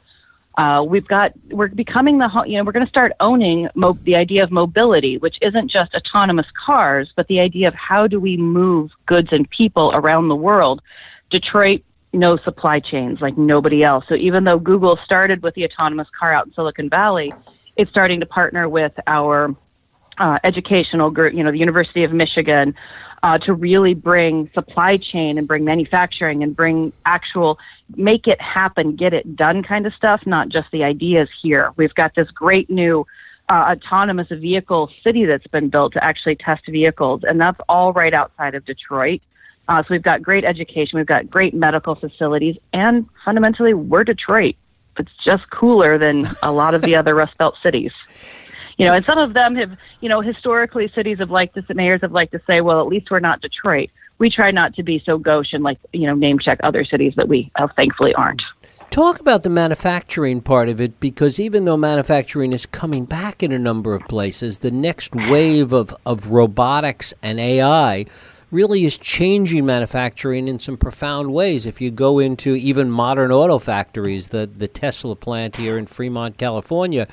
Uh, 0.57 0.83
we've 0.85 1.07
got 1.07 1.31
we're 1.49 1.69
becoming 1.69 2.17
the 2.17 2.29
you 2.45 2.57
know 2.57 2.63
we're 2.63 2.73
going 2.73 2.85
to 2.85 2.89
start 2.89 3.13
owning 3.19 3.69
mo- 3.75 3.97
the 4.03 4.15
idea 4.15 4.43
of 4.43 4.51
mobility, 4.51 5.17
which 5.17 5.37
isn't 5.41 5.71
just 5.71 5.93
autonomous 5.93 6.47
cars, 6.65 7.11
but 7.15 7.27
the 7.27 7.39
idea 7.39 7.67
of 7.67 7.73
how 7.73 8.05
do 8.05 8.19
we 8.19 8.35
move 8.35 8.91
goods 9.05 9.29
and 9.31 9.49
people 9.49 9.91
around 9.93 10.27
the 10.27 10.35
world. 10.35 10.81
Detroit 11.29 11.81
no 12.13 12.37
supply 12.37 12.79
chains 12.79 13.19
like 13.21 13.37
nobody 13.37 13.83
else. 13.83 14.03
So 14.09 14.15
even 14.15 14.43
though 14.43 14.59
Google 14.59 14.99
started 15.05 15.41
with 15.41 15.55
the 15.55 15.63
autonomous 15.63 16.07
car 16.17 16.33
out 16.33 16.47
in 16.47 16.53
Silicon 16.53 16.89
Valley, 16.89 17.33
it's 17.77 17.89
starting 17.91 18.19
to 18.19 18.25
partner 18.25 18.67
with 18.67 18.93
our 19.07 19.55
uh, 20.17 20.39
educational 20.43 21.09
group, 21.09 21.33
you 21.33 21.43
know, 21.43 21.51
the 21.51 21.57
University 21.57 22.03
of 22.03 22.11
Michigan, 22.11 22.75
uh, 23.23 23.37
to 23.39 23.53
really 23.53 23.93
bring 23.93 24.49
supply 24.53 24.97
chain 24.97 25.37
and 25.37 25.47
bring 25.47 25.63
manufacturing 25.63 26.43
and 26.43 26.55
bring 26.55 26.91
actual 27.05 27.59
make 27.97 28.27
it 28.27 28.39
happen, 28.41 28.95
get 28.95 29.13
it 29.13 29.35
done 29.35 29.63
kind 29.63 29.85
of 29.85 29.93
stuff, 29.93 30.21
not 30.25 30.49
just 30.49 30.69
the 30.71 30.83
ideas 30.83 31.29
here. 31.41 31.71
We've 31.75 31.93
got 31.93 32.15
this 32.15 32.29
great 32.31 32.69
new 32.69 33.05
uh, 33.49 33.75
autonomous 33.75 34.27
vehicle 34.29 34.89
city 35.03 35.25
that's 35.25 35.47
been 35.47 35.69
built 35.69 35.93
to 35.93 36.03
actually 36.03 36.35
test 36.35 36.65
vehicles, 36.67 37.21
and 37.23 37.39
that's 37.39 37.59
all 37.67 37.91
right 37.93 38.13
outside 38.13 38.55
of 38.55 38.65
Detroit. 38.65 39.21
Uh, 39.67 39.83
so 39.83 39.87
we've 39.91 40.03
got 40.03 40.21
great 40.21 40.43
education, 40.43 40.97
we've 40.97 41.05
got 41.05 41.29
great 41.29 41.53
medical 41.53 41.95
facilities, 41.95 42.57
and 42.73 43.07
fundamentally, 43.23 43.73
we're 43.73 44.03
Detroit. 44.03 44.55
It's 44.97 45.11
just 45.23 45.49
cooler 45.49 45.97
than 45.97 46.27
a 46.43 46.51
lot 46.51 46.73
of 46.73 46.81
the 46.81 46.95
other 46.95 47.15
Rust 47.15 47.37
Belt 47.37 47.55
cities. 47.63 47.91
You 48.77 48.85
know, 48.85 48.93
and 48.93 49.05
some 49.05 49.17
of 49.17 49.33
them 49.33 49.55
have, 49.55 49.77
you 49.99 50.09
know, 50.09 50.21
historically 50.21 50.91
cities 50.95 51.19
have 51.19 51.29
liked 51.29 51.55
to, 51.55 51.73
mayors 51.73 52.01
have 52.01 52.11
liked 52.11 52.31
to 52.33 52.41
say, 52.47 52.61
well, 52.61 52.81
at 52.81 52.87
least 52.87 53.11
we're 53.11 53.19
not 53.19 53.41
Detroit. 53.41 53.89
We 54.17 54.29
try 54.29 54.51
not 54.51 54.75
to 54.75 54.83
be 54.83 55.01
so 55.05 55.17
gauche 55.17 55.53
and 55.53 55.63
like, 55.63 55.77
you 55.93 56.07
know, 56.07 56.15
name 56.15 56.39
check 56.39 56.59
other 56.63 56.83
cities 56.85 57.13
that 57.15 57.27
we 57.27 57.51
uh, 57.55 57.67
thankfully 57.75 58.13
aren't. 58.13 58.41
Talk 58.91 59.19
about 59.19 59.43
the 59.43 59.49
manufacturing 59.49 60.41
part 60.41 60.67
of 60.67 60.81
it 60.81 60.99
because 60.99 61.39
even 61.39 61.63
though 61.65 61.77
manufacturing 61.77 62.51
is 62.51 62.65
coming 62.65 63.05
back 63.05 63.41
in 63.41 63.51
a 63.51 63.57
number 63.57 63.93
of 63.93 64.05
places, 64.07 64.57
the 64.57 64.69
next 64.69 65.15
wave 65.15 65.71
of, 65.71 65.95
of 66.05 66.27
robotics 66.27 67.13
and 67.23 67.39
AI 67.39 68.05
really 68.51 68.85
is 68.85 68.97
changing 68.97 69.65
manufacturing 69.65 70.47
in 70.47 70.59
some 70.59 70.77
profound 70.77 71.33
ways. 71.33 71.65
If 71.65 71.81
you 71.81 71.89
go 71.89 72.19
into 72.19 72.55
even 72.55 72.91
modern 72.91 73.31
auto 73.31 73.57
factories, 73.59 74.29
the, 74.29 74.45
the 74.45 74.67
Tesla 74.67 75.15
plant 75.15 75.55
here 75.55 75.77
in 75.77 75.85
Fremont, 75.85 76.37
California, 76.37 77.07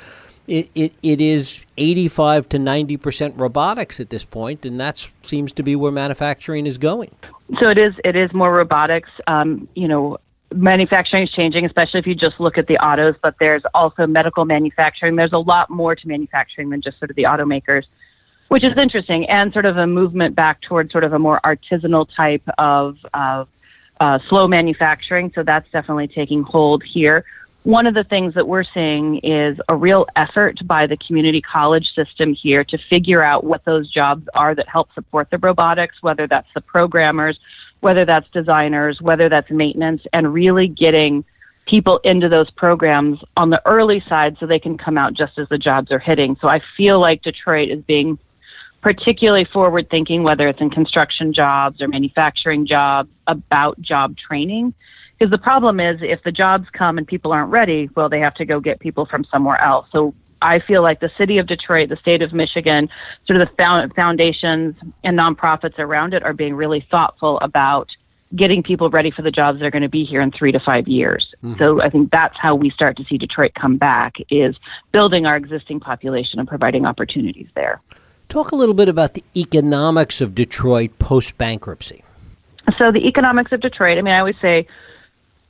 it, 0.49 0.71
it, 0.75 0.95
it 1.02 1.21
is 1.21 1.64
85 1.76 2.49
to 2.50 2.59
90 2.59 2.97
percent 2.97 3.35
robotics 3.38 4.00
at 4.00 4.11
this 4.11 4.25
point, 4.25 4.64
and 4.64 4.80
that 4.80 5.11
seems 5.23 5.52
to 5.52 5.62
be 5.62 5.76
where 5.76 5.92
manufacturing 5.92 6.66
is 6.66 6.78
going. 6.78 7.14
So 7.61 7.68
it 7.68 7.78
is 7.78 7.95
it 8.04 8.16
is 8.16 8.33
more 8.33 8.52
robotics. 8.52 9.11
Um, 9.26 9.68
you 9.75 9.87
know, 9.87 10.18
manufacturing 10.54 11.25
is 11.25 11.30
changing, 11.30 11.66
especially 11.66 12.00
if 12.00 12.07
you 12.07 12.14
just 12.14 12.40
look 12.40 12.57
at 12.57 12.66
the 12.66 12.78
autos. 12.78 13.14
But 13.23 13.35
there's 13.38 13.62
also 13.75 14.07
medical 14.07 14.47
manufacturing. 14.47 15.16
There's 15.16 15.35
a 15.35 15.38
lot 15.38 15.68
more 15.68 15.95
to 15.95 16.09
manufacturing 16.09 16.71
than 16.71 16.80
just 16.80 16.99
sort 16.99 17.11
of 17.11 17.16
the 17.16 17.25
automakers 17.25 17.85
which 18.49 18.64
is 18.64 18.76
interesting, 18.76 19.28
and 19.28 19.52
sort 19.52 19.67
of 19.67 19.76
a 19.76 19.87
movement 19.87 20.35
back 20.35 20.61
towards 20.62 20.90
sort 20.93 21.05
of 21.05 21.12
a 21.12 21.19
more 21.19 21.40
artisanal 21.45 22.07
type 22.17 22.43
of, 22.59 22.97
of 23.14 23.49
uh, 24.00 24.19
slow 24.28 24.49
manufacturing. 24.49 25.31
So 25.35 25.43
that's 25.43 25.71
definitely 25.71 26.09
taking 26.09 26.43
hold 26.43 26.83
here. 26.83 27.25
one 27.69 27.87
of 27.87 27.93
the 27.93 28.05
things 28.05 28.33
that 28.33 28.49
we're 28.49 28.64
seeing 28.64 29.19
is 29.19 29.59
a 29.69 29.76
real 29.76 30.07
effort 30.17 30.59
by 30.67 30.87
the 30.87 30.97
community 30.97 31.43
college 31.43 31.93
system 31.95 32.33
here 32.33 32.64
to 32.64 32.78
figure 32.88 33.23
out 33.23 33.45
what 33.45 33.62
those 33.67 33.90
jobs 33.90 34.26
are 34.33 34.55
that 34.55 34.67
help 34.67 34.90
support 34.95 35.28
the 35.31 35.37
robotics, 35.37 35.97
whether 36.00 36.26
that's 36.26 36.49
the 36.55 36.62
programmers, 36.62 37.38
whether 37.81 38.07
that's 38.07 38.26
designers, 38.31 39.02
whether 39.02 39.28
that's 39.28 39.50
maintenance, 39.50 40.02
and 40.14 40.33
really 40.33 40.67
getting 40.67 41.25
people 41.67 41.99
into 42.05 42.28
those 42.28 42.50
programs 42.52 43.19
on 43.37 43.50
the 43.50 43.61
early 43.67 44.02
side 44.09 44.38
so 44.40 44.47
they 44.47 44.59
can 44.59 44.78
come 44.78 44.97
out 44.97 45.12
just 45.12 45.38
as 45.38 45.47
the 45.50 45.59
jobs 45.59 45.93
are 45.93 45.99
hitting. 45.99 46.38
So 46.40 46.49
I 46.49 46.62
feel 46.76 46.99
like 46.99 47.23
Detroit 47.23 47.69
is 47.69 47.83
being 47.83 48.19
particularly 48.80 49.44
forward 49.44 49.88
thinking, 49.90 50.23
whether 50.23 50.49
it's 50.49 50.61
in 50.61 50.70
construction 50.70 51.32
jobs 51.32 51.80
or 51.82 51.88
manufacturing 51.88 52.66
jobs, 52.66 53.11
about 53.26 53.80
job 53.80 54.16
training 54.16 54.73
because 55.18 55.30
the 55.30 55.38
problem 55.38 55.80
is 55.80 55.99
if 56.00 56.23
the 56.23 56.30
jobs 56.30 56.66
come 56.73 56.97
and 56.97 57.06
people 57.06 57.32
aren't 57.32 57.50
ready, 57.50 57.90
well, 57.97 58.08
they 58.08 58.20
have 58.20 58.35
to 58.35 58.44
go 58.44 58.61
get 58.61 58.78
people 58.78 59.06
from 59.06 59.25
somewhere 59.25 59.61
else. 59.61 59.87
So 59.90 60.14
I 60.40 60.61
feel 60.61 60.82
like 60.82 61.00
the 61.00 61.11
city 61.18 61.38
of 61.38 61.47
Detroit, 61.47 61.88
the 61.88 61.97
state 61.97 62.23
of 62.23 62.32
Michigan, 62.32 62.88
sort 63.26 63.40
of 63.40 63.49
the 63.49 63.90
foundations 63.97 64.76
and 65.02 65.18
nonprofits 65.18 65.78
around 65.78 66.14
it 66.14 66.23
are 66.23 66.32
being 66.32 66.54
really 66.54 66.87
thoughtful 66.90 67.40
about 67.40 67.88
getting 68.37 68.62
people 68.62 68.90
ready 68.90 69.11
for 69.11 69.23
the 69.23 69.30
jobs 69.30 69.58
that 69.58 69.64
are 69.64 69.70
going 69.70 69.82
to 69.82 69.88
be 69.88 70.04
here 70.04 70.20
in 70.20 70.30
three 70.30 70.52
to 70.52 70.61
five 70.61 70.87
years. 70.87 71.35
Mm-hmm. 71.42 71.58
So 71.58 71.80
I 71.80 71.88
think 71.88 72.11
that's 72.12 72.37
how 72.38 72.54
we 72.54 72.70
start 72.70 72.97
to 72.99 73.04
see 73.04 73.16
Detroit 73.16 73.52
come 73.58 73.78
back 73.78 74.16
is 74.30 74.54
building 74.92 75.26
our 75.26 75.35
existing 75.35 75.80
population 75.80 76.38
and 76.38 76.47
providing 76.47 76.85
opportunities 76.85 77.49
there. 77.54 77.80
Talk 78.28 78.52
a 78.52 78.56
little 78.56 78.75
bit 78.75 78.90
about 78.90 79.14
the 79.14 79.25
economics 79.35 80.20
of 80.20 80.35
Detroit 80.35 80.99
post 80.99 81.38
bankruptcy. 81.38 82.04
So 82.76 82.92
the 82.92 83.06
economics 83.06 83.52
of 83.52 83.61
Detroit, 83.61 83.97
I 83.97 84.02
mean, 84.02 84.12
I 84.12 84.18
always 84.18 84.38
say 84.42 84.66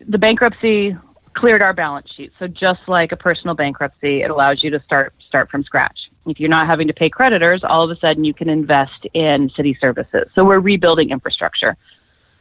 the 0.06 0.18
bankruptcy 0.18 0.97
cleared 1.35 1.61
our 1.61 1.73
balance 1.73 2.08
sheet. 2.14 2.32
So 2.38 2.47
just 2.47 2.80
like 2.87 3.11
a 3.11 3.16
personal 3.16 3.56
bankruptcy, 3.56 4.23
it 4.23 4.30
allows 4.30 4.62
you 4.62 4.70
to 4.70 4.80
start 4.85 5.12
start 5.26 5.50
from 5.50 5.64
scratch. 5.64 5.99
If 6.26 6.38
you're 6.38 6.49
not 6.49 6.68
having 6.68 6.87
to 6.87 6.94
pay 6.94 7.11
creditors, 7.11 7.64
all 7.64 7.82
of 7.82 7.90
a 7.90 7.99
sudden 7.99 8.23
you 8.25 8.32
can 8.32 8.49
invest 8.49 9.06
in 9.12 9.50
city 9.56 9.76
services. 9.80 10.28
So 10.37 10.44
we're 10.44 10.61
rebuilding 10.61 11.11
infrastructure. 11.11 11.76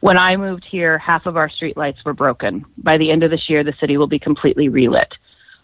When 0.00 0.16
I 0.16 0.36
moved 0.36 0.64
here, 0.64 0.98
half 0.98 1.26
of 1.26 1.36
our 1.36 1.48
streetlights 1.48 2.04
were 2.04 2.12
broken. 2.12 2.64
By 2.76 2.96
the 2.96 3.10
end 3.10 3.24
of 3.24 3.32
this 3.32 3.48
year, 3.48 3.64
the 3.64 3.74
city 3.80 3.96
will 3.96 4.06
be 4.06 4.20
completely 4.20 4.68
relit. 4.68 5.12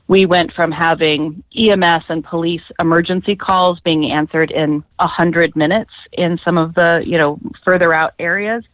We 0.06 0.26
went 0.26 0.52
from 0.52 0.70
having 0.70 1.42
EMS 1.56 2.04
and 2.08 2.22
police 2.22 2.62
emergency 2.78 3.36
calls 3.36 3.80
being 3.80 4.10
answered 4.10 4.50
in 4.50 4.84
a 4.98 5.06
hundred 5.06 5.56
minutes 5.56 5.92
in 6.12 6.38
some 6.44 6.58
of 6.58 6.74
the, 6.74 7.02
you 7.06 7.16
know, 7.16 7.38
further 7.64 7.94
out 7.94 8.14
areas 8.18 8.64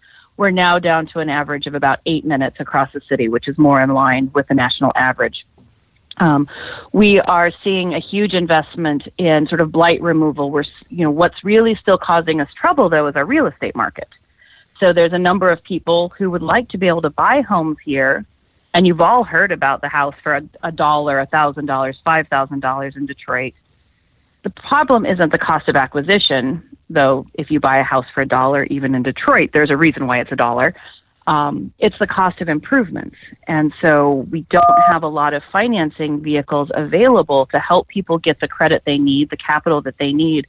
we're 0.40 0.50
now 0.50 0.78
down 0.78 1.06
to 1.08 1.18
an 1.18 1.28
average 1.28 1.66
of 1.66 1.74
about 1.74 2.00
eight 2.06 2.24
minutes 2.24 2.56
across 2.60 2.90
the 2.94 3.02
city, 3.10 3.28
which 3.28 3.46
is 3.46 3.58
more 3.58 3.82
in 3.82 3.90
line 3.90 4.30
with 4.34 4.48
the 4.48 4.54
national 4.54 4.90
average. 4.96 5.44
Um, 6.16 6.48
we 6.94 7.20
are 7.20 7.52
seeing 7.62 7.92
a 7.92 7.98
huge 7.98 8.32
investment 8.32 9.06
in 9.18 9.46
sort 9.48 9.60
of 9.60 9.70
blight 9.70 10.00
removal. 10.00 10.50
We're, 10.50 10.64
you 10.88 11.04
know, 11.04 11.10
what's 11.10 11.44
really 11.44 11.74
still 11.74 11.98
causing 11.98 12.40
us 12.40 12.48
trouble 12.58 12.88
though 12.88 13.06
is 13.06 13.16
our 13.16 13.26
real 13.26 13.46
estate 13.48 13.76
market. 13.76 14.08
So 14.78 14.94
there's 14.94 15.12
a 15.12 15.18
number 15.18 15.50
of 15.50 15.62
people 15.62 16.10
who 16.16 16.30
would 16.30 16.42
like 16.42 16.70
to 16.70 16.78
be 16.78 16.88
able 16.88 17.02
to 17.02 17.10
buy 17.10 17.42
homes 17.42 17.76
here, 17.84 18.24
and 18.74 18.86
you've 18.86 19.00
all 19.00 19.24
heard 19.24 19.52
about 19.52 19.80
the 19.80 19.88
house 19.88 20.14
for 20.22 20.36
a, 20.36 20.42
a 20.62 20.72
dollar, 20.72 21.18
a 21.20 21.26
thousand 21.26 21.66
dollars, 21.66 21.98
five 22.04 22.28
thousand 22.28 22.60
dollars 22.60 22.94
in 22.96 23.06
Detroit. 23.06 23.54
The 24.42 24.50
problem 24.50 25.04
isn't 25.04 25.32
the 25.32 25.38
cost 25.38 25.68
of 25.68 25.76
acquisition, 25.76 26.62
though. 26.88 27.26
If 27.34 27.50
you 27.50 27.60
buy 27.60 27.78
a 27.78 27.82
house 27.82 28.06
for 28.14 28.22
a 28.22 28.26
dollar, 28.26 28.64
even 28.64 28.94
in 28.94 29.02
Detroit, 29.02 29.50
there's 29.52 29.70
a 29.70 29.76
reason 29.76 30.06
why 30.06 30.20
it's 30.20 30.32
a 30.32 30.36
dollar. 30.36 30.74
Um, 31.26 31.72
it's 31.78 31.98
the 31.98 32.06
cost 32.06 32.40
of 32.40 32.48
improvements. 32.48 33.16
And 33.46 33.72
so 33.80 34.26
we 34.30 34.42
don't 34.50 34.64
have 34.88 35.02
a 35.02 35.08
lot 35.08 35.34
of 35.34 35.42
financing 35.52 36.22
vehicles 36.22 36.70
available 36.74 37.46
to 37.46 37.60
help 37.60 37.88
people 37.88 38.18
get 38.18 38.40
the 38.40 38.48
credit 38.48 38.82
they 38.86 38.98
need, 38.98 39.30
the 39.30 39.36
capital 39.36 39.82
that 39.82 39.98
they 39.98 40.12
need 40.12 40.46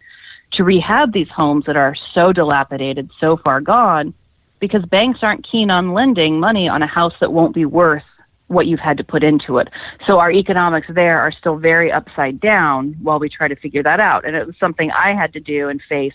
to 0.53 0.63
rehab 0.63 1.13
these 1.13 1.29
homes 1.29 1.65
that 1.65 1.77
are 1.77 1.95
so 2.13 2.33
dilapidated, 2.33 3.09
so 3.19 3.37
far 3.37 3.61
gone, 3.61 4.13
because 4.59 4.83
banks 4.85 5.19
aren't 5.21 5.47
keen 5.49 5.69
on 5.69 5.93
lending 5.93 6.39
money 6.39 6.67
on 6.67 6.81
a 6.81 6.87
house 6.87 7.13
that 7.19 7.33
won't 7.33 7.53
be 7.53 7.65
worth 7.65 8.03
what 8.51 8.67
you've 8.67 8.79
had 8.79 8.97
to 8.97 9.03
put 9.03 9.23
into 9.23 9.57
it. 9.57 9.69
So 10.05 10.19
our 10.19 10.31
economics 10.31 10.87
there 10.93 11.19
are 11.19 11.31
still 11.31 11.57
very 11.57 11.91
upside 11.91 12.39
down 12.39 12.95
while 13.01 13.19
we 13.19 13.29
try 13.29 13.47
to 13.47 13.55
figure 13.55 13.83
that 13.83 13.99
out. 13.99 14.25
And 14.25 14.35
it 14.35 14.45
was 14.45 14.55
something 14.59 14.91
I 14.91 15.13
had 15.13 15.33
to 15.33 15.39
do 15.39 15.69
and 15.69 15.81
face 15.87 16.13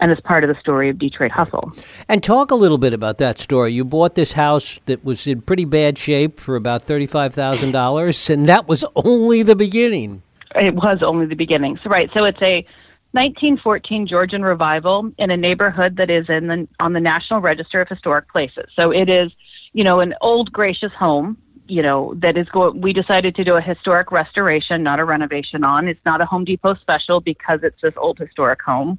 and 0.00 0.12
as 0.12 0.20
part 0.20 0.44
of 0.44 0.48
the 0.48 0.60
story 0.60 0.90
of 0.90 0.98
Detroit 0.98 1.30
Hustle. 1.30 1.72
And 2.08 2.22
talk 2.22 2.50
a 2.50 2.54
little 2.54 2.78
bit 2.78 2.92
about 2.92 3.18
that 3.18 3.38
story. 3.38 3.72
You 3.72 3.84
bought 3.84 4.14
this 4.14 4.32
house 4.32 4.78
that 4.86 5.04
was 5.04 5.26
in 5.26 5.40
pretty 5.40 5.64
bad 5.64 5.98
shape 5.98 6.38
for 6.38 6.56
about 6.56 6.84
$35,000 6.84 8.30
and 8.30 8.48
that 8.48 8.68
was 8.68 8.84
only 8.94 9.42
the 9.42 9.56
beginning. 9.56 10.22
It 10.54 10.74
was 10.74 10.98
only 11.02 11.26
the 11.26 11.36
beginning. 11.36 11.78
So 11.82 11.90
right, 11.90 12.10
so 12.14 12.24
it's 12.24 12.42
a 12.42 12.64
1914 13.12 14.06
Georgian 14.06 14.42
revival 14.42 15.10
in 15.18 15.30
a 15.30 15.36
neighborhood 15.36 15.96
that 15.96 16.10
is 16.10 16.28
in 16.28 16.46
the 16.48 16.68
on 16.78 16.92
the 16.92 17.00
National 17.00 17.40
Register 17.40 17.80
of 17.80 17.88
Historic 17.88 18.30
Places. 18.30 18.66
So 18.76 18.90
it 18.90 19.08
is, 19.08 19.32
you 19.72 19.82
know, 19.82 20.00
an 20.00 20.14
old 20.20 20.52
gracious 20.52 20.92
home 20.92 21.38
you 21.68 21.82
know, 21.82 22.14
that 22.16 22.36
is 22.36 22.48
going, 22.48 22.80
we 22.80 22.92
decided 22.92 23.36
to 23.36 23.44
do 23.44 23.54
a 23.56 23.60
historic 23.60 24.10
restoration, 24.10 24.82
not 24.82 24.98
a 24.98 25.04
renovation 25.04 25.62
on. 25.62 25.86
It's 25.86 26.04
not 26.04 26.20
a 26.20 26.26
Home 26.26 26.44
Depot 26.44 26.74
special 26.76 27.20
because 27.20 27.60
it's 27.62 27.80
this 27.82 27.94
old 27.96 28.18
historic 28.18 28.62
home 28.62 28.98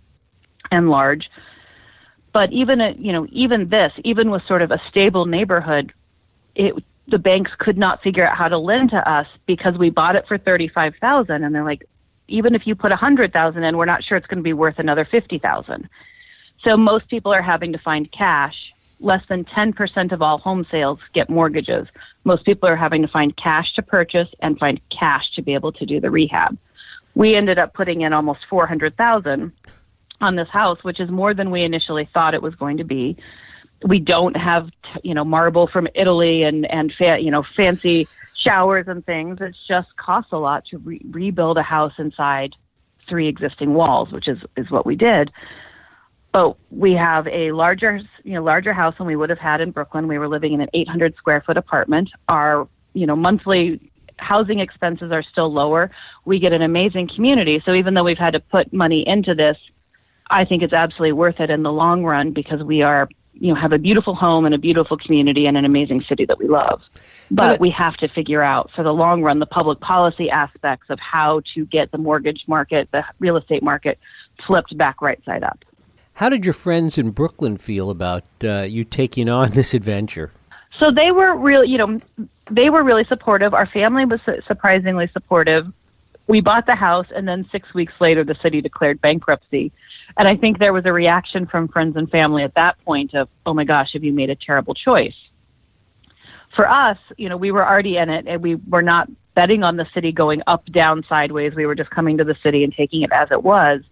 and 0.72 0.90
large. 0.90 1.30
But 2.32 2.54
even, 2.54 2.80
a, 2.80 2.92
you 2.92 3.12
know, 3.12 3.26
even 3.32 3.70
this, 3.70 3.92
even 4.04 4.30
with 4.30 4.44
sort 4.48 4.62
of 4.62 4.72
a 4.72 4.80
stable 4.88 5.26
neighborhood, 5.26 5.92
it, 6.56 6.76
the 7.08 7.18
banks 7.18 7.52
could 7.58 7.78
not 7.78 8.04
figure 8.04 8.28
out 8.28 8.38
how 8.38 8.48
to 8.48 8.58
lend 8.58 8.92
to 8.92 9.10
us 9.10 9.28
because 9.48 9.78
we 9.78 9.90
bought 9.90 10.16
it 10.16 10.28
for 10.28 10.38
35,000 10.38 11.44
and 11.44 11.56
they're 11.56 11.64
like, 11.64 11.84
even 12.28 12.54
if 12.54 12.68
you 12.68 12.76
put 12.76 12.92
a 12.92 12.96
100,000 12.96 13.64
in, 13.64 13.78
we're 13.78 13.86
not 13.86 14.04
sure 14.04 14.16
it's 14.16 14.28
going 14.28 14.38
to 14.38 14.44
be 14.44 14.54
worth 14.54 14.78
another 14.78 15.06
50,000. 15.10 15.90
So 16.64 16.78
most 16.78 17.10
people 17.10 17.34
are 17.34 17.42
having 17.42 17.72
to 17.74 17.80
find 17.80 18.12
cash 18.12 18.56
less 19.00 19.24
than 19.28 19.46
10% 19.46 20.12
of 20.12 20.22
all 20.22 20.38
home 20.38 20.68
sales 20.70 21.00
get 21.14 21.30
mortgages. 21.30 21.88
Most 22.24 22.46
people 22.46 22.68
are 22.70 22.76
having 22.76 23.02
to 23.02 23.08
find 23.08 23.36
cash 23.38 23.74
to 23.74 23.82
purchase 23.82 24.28
and 24.42 24.58
find 24.60 24.80
cash 24.90 25.32
to 25.36 25.42
be 25.42 25.54
able 25.54 25.72
to 25.74 25.86
do 25.86 26.00
the 26.00 26.12
rehab. 26.12 26.58
We 27.16 27.36
ended 27.36 27.58
up 27.58 27.74
putting 27.74 28.02
in 28.02 28.14
almost 28.14 28.42
400,000 28.50 29.52
on 30.22 30.36
this 30.36 30.50
house, 30.50 30.84
which 30.84 31.00
is 31.00 31.10
more 31.10 31.34
than 31.34 31.52
we 31.52 31.64
initially 31.64 32.10
thought 32.14 32.34
it 32.34 32.42
was 32.42 32.56
going 32.56 32.78
to 32.78 32.84
be. 32.84 33.18
We 33.86 34.00
don't 34.00 34.36
have, 34.36 34.70
you 35.04 35.14
know, 35.14 35.24
marble 35.24 35.68
from 35.68 35.88
Italy 35.96 36.44
and 36.44 36.70
and 36.70 36.94
fa- 36.98 37.20
you 37.20 37.32
know 37.32 37.46
fancy 37.56 38.10
showers 38.36 38.88
and 38.90 39.06
things. 39.06 39.38
It 39.40 39.56
just 39.68 39.96
costs 39.96 40.34
a 40.34 40.38
lot 40.38 40.66
to 40.72 40.78
re- 40.80 41.02
rebuild 41.10 41.58
a 41.58 41.64
house 41.64 41.94
inside 41.98 42.56
three 43.08 43.30
existing 43.30 43.74
walls, 43.74 44.12
which 44.12 44.28
is 44.28 44.40
is 44.58 44.70
what 44.70 44.86
we 44.86 44.98
did 44.98 45.32
but 46.32 46.58
we 46.70 46.94
have 46.94 47.28
a 47.28 47.52
larger, 47.52 48.02
you 48.24 48.34
know, 48.34 48.44
larger 48.44 48.74
house 48.74 48.96
than 48.98 49.08
we 49.08 49.16
would 49.16 49.30
have 49.30 49.40
had 49.40 49.62
in 49.62 49.72
Brooklyn. 49.72 50.08
We 50.08 50.18
were 50.18 50.28
living 50.28 50.54
in 50.54 50.62
an 50.62 50.70
800 50.74 51.16
square 51.16 51.42
foot 51.46 51.58
apartment. 51.58 52.10
Our, 52.28 52.68
you 52.94 53.08
know, 53.08 53.16
monthly 53.16 53.92
housing 54.18 54.60
expenses 54.60 55.12
are 55.12 55.24
still 55.24 55.52
lower. 55.52 55.90
We 56.26 56.40
get 56.40 56.54
an 56.54 56.62
amazing 56.62 57.10
community. 57.14 57.62
So 57.66 57.74
even 57.74 57.94
though 57.94 58.04
we've 58.04 58.18
had 58.18 58.32
to 58.32 58.40
put 58.40 58.72
money 58.72 59.04
into 59.08 59.34
this, 59.34 59.58
I 60.30 60.46
think 60.46 60.62
it's 60.62 60.74
absolutely 60.74 61.14
worth 61.14 61.40
it 61.40 61.50
in 61.50 61.64
the 61.64 61.72
long 61.72 62.04
run 62.04 62.32
because 62.32 62.62
we 62.62 62.84
are, 62.84 63.10
you 63.34 63.52
know, 63.54 63.60
have 63.60 63.72
a 63.72 63.80
beautiful 63.80 64.14
home 64.14 64.46
and 64.46 64.54
a 64.54 64.60
beautiful 64.60 64.98
community 64.98 65.48
and 65.48 65.58
an 65.58 65.66
amazing 65.66 66.04
city 66.08 66.26
that 66.26 66.38
we 66.38 66.48
love. 66.48 66.82
But 67.32 67.60
we 67.60 67.72
have 67.72 67.96
to 67.98 68.08
figure 68.08 68.44
out 68.44 68.70
for 68.76 68.84
the 68.84 68.94
long 68.94 69.24
run 69.24 69.40
the 69.40 69.46
public 69.48 69.80
policy 69.80 70.30
aspects 70.30 70.88
of 70.90 71.00
how 71.00 71.42
to 71.56 71.66
get 71.66 71.92
the 71.92 71.98
mortgage 71.98 72.44
market, 72.48 72.90
the 72.92 73.04
real 73.20 73.38
estate 73.38 73.64
market 73.64 73.98
flipped 74.46 74.78
back 74.78 75.02
right 75.02 75.24
side 75.26 75.44
up. 75.44 75.64
How 76.20 76.28
did 76.28 76.44
your 76.44 76.54
friends 76.54 76.98
in 76.98 77.12
Brooklyn 77.12 77.56
feel 77.56 77.90
about 77.90 78.26
uh, 78.44 78.64
you 78.64 78.84
taking 78.84 79.30
on 79.30 79.52
this 79.54 79.74
adventure? 79.74 80.34
So 80.78 80.92
they 80.92 81.12
were 81.12 81.34
real, 81.34 81.64
you 81.64 81.78
know, 81.78 81.98
they 82.52 82.70
were 82.70 82.84
really 82.84 83.06
supportive. 83.06 83.54
Our 83.54 83.68
family 83.68 84.04
was 84.04 84.20
surprisingly 84.46 85.10
supportive. 85.14 85.68
We 86.28 86.42
bought 86.42 86.66
the 86.66 86.76
house, 86.76 87.06
and 87.16 87.26
then 87.26 87.48
six 87.54 87.74
weeks 87.74 87.94
later, 88.02 88.26
the 88.26 88.36
city 88.44 88.60
declared 88.60 89.00
bankruptcy. 89.00 89.72
And 90.18 90.28
I 90.28 90.36
think 90.36 90.60
there 90.60 90.74
was 90.74 90.86
a 90.86 90.92
reaction 90.92 91.46
from 91.46 91.70
friends 91.70 91.96
and 91.96 92.12
family 92.12 92.44
at 92.44 92.54
that 92.56 92.76
point 92.84 93.14
of, 93.14 93.30
"Oh 93.46 93.54
my 93.54 93.64
gosh, 93.64 93.94
have 93.94 94.04
you 94.04 94.12
made 94.12 94.30
a 94.30 94.36
terrible 94.36 94.74
choice?" 94.74 95.16
For 96.54 96.70
us, 96.70 96.98
you 97.16 97.30
know, 97.30 97.38
we 97.38 97.54
were 97.54 97.66
already 97.66 97.96
in 97.96 98.10
it, 98.10 98.28
and 98.28 98.44
we 98.44 98.56
were 98.56 98.82
not 98.82 99.08
betting 99.36 99.64
on 99.64 99.78
the 99.78 99.88
city 99.94 100.12
going 100.12 100.42
up, 100.48 100.66
down, 100.66 101.06
sideways. 101.08 101.56
We 101.56 101.66
were 101.66 101.76
just 101.76 101.92
coming 101.92 102.18
to 102.18 102.26
the 102.26 102.36
city 102.44 102.66
and 102.66 102.74
taking 102.74 103.04
it 103.04 103.12
as 103.14 103.32
it 103.32 103.42
was. 103.42 103.84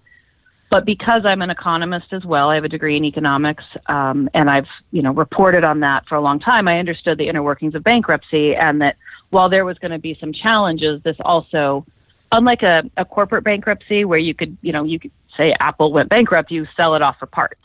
But 0.70 0.86
because 0.86 1.22
I'm 1.26 1.42
an 1.42 1.50
economist 1.50 2.08
as 2.12 2.26
well, 2.26 2.50
I 2.50 2.56
have 2.56 2.66
a 2.66 2.70
degree 2.70 2.98
in 2.98 3.06
economics, 3.06 3.64
um, 3.86 4.30
and 4.34 4.50
I've 4.50 4.68
you 4.92 5.02
know 5.02 5.14
reported 5.14 5.64
on 5.64 5.80
that 5.80 6.06
for 6.08 6.16
a 6.16 6.22
long 6.22 6.40
time. 6.40 6.68
I 6.68 6.78
understood 6.80 7.18
the 7.18 7.28
inner 7.28 7.42
workings 7.42 7.74
of 7.74 7.84
bankruptcy, 7.84 8.54
and 8.54 8.82
that 8.82 8.98
while 9.30 9.50
there 9.50 9.64
was 9.64 9.78
going 9.78 9.92
to 9.92 10.00
be 10.00 10.18
some 10.20 10.34
challenges, 10.34 11.02
this 11.04 11.16
also, 11.22 11.86
unlike 12.34 12.64
a, 12.64 12.84
a 12.98 13.06
corporate 13.06 13.46
bankruptcy 13.46 14.04
where 14.04 14.20
you 14.20 14.34
could 14.34 14.58
you 14.62 14.74
know 14.74 14.84
you 14.84 15.00
could 15.00 15.12
say 15.38 15.56
Apple 15.60 15.94
went 15.94 16.10
bankrupt, 16.10 16.52
you 16.52 16.68
sell 16.76 16.96
it 16.96 17.02
off 17.02 17.18
for 17.18 17.28
parts. 17.28 17.62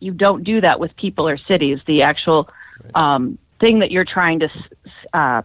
You 0.00 0.12
don't 0.12 0.42
do 0.42 0.60
that 0.62 0.80
with 0.80 0.96
people 0.96 1.28
or 1.28 1.38
cities. 1.38 1.78
The 1.86 2.02
actual 2.02 2.50
um, 2.96 3.38
thing 3.60 3.78
that 3.78 3.92
you're 3.92 4.04
trying 4.04 4.40
to 4.40 4.48
uh, 5.12 5.42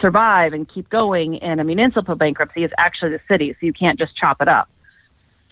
survive 0.00 0.54
and 0.54 0.68
keep 0.68 0.90
going 0.90 1.36
in 1.36 1.60
a 1.60 1.64
municipal 1.64 2.16
bankruptcy 2.16 2.64
is 2.64 2.72
actually 2.78 3.10
the 3.10 3.20
city, 3.30 3.52
so 3.52 3.64
you 3.64 3.72
can't 3.72 3.96
just 3.96 4.16
chop 4.16 4.42
it 4.42 4.48
up. 4.48 4.68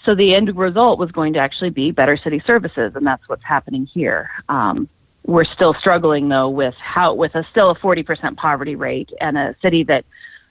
So 0.04 0.14
the 0.14 0.34
end 0.34 0.54
result 0.56 0.99
was 0.99 1.11
going 1.11 1.32
to 1.34 1.38
actually 1.38 1.70
be 1.70 1.90
better 1.90 2.16
city 2.16 2.42
services, 2.46 2.92
and 2.94 3.06
that's 3.06 3.26
what's 3.28 3.44
happening 3.44 3.87
here. 3.87 4.30
Um, 4.49 4.88
we're 5.26 5.44
still 5.44 5.75
struggling 5.80 6.28
though 6.28 6.50
with 6.50 6.75
how 6.75 7.14
with 7.14 7.34
a 7.34 7.46
still 7.50 7.70
a 7.70 7.75
40% 7.76 8.37
poverty 8.37 8.76
rate 8.76 9.11
and 9.20 9.38
a 9.38 9.56
city 9.62 9.82
that 9.84 10.04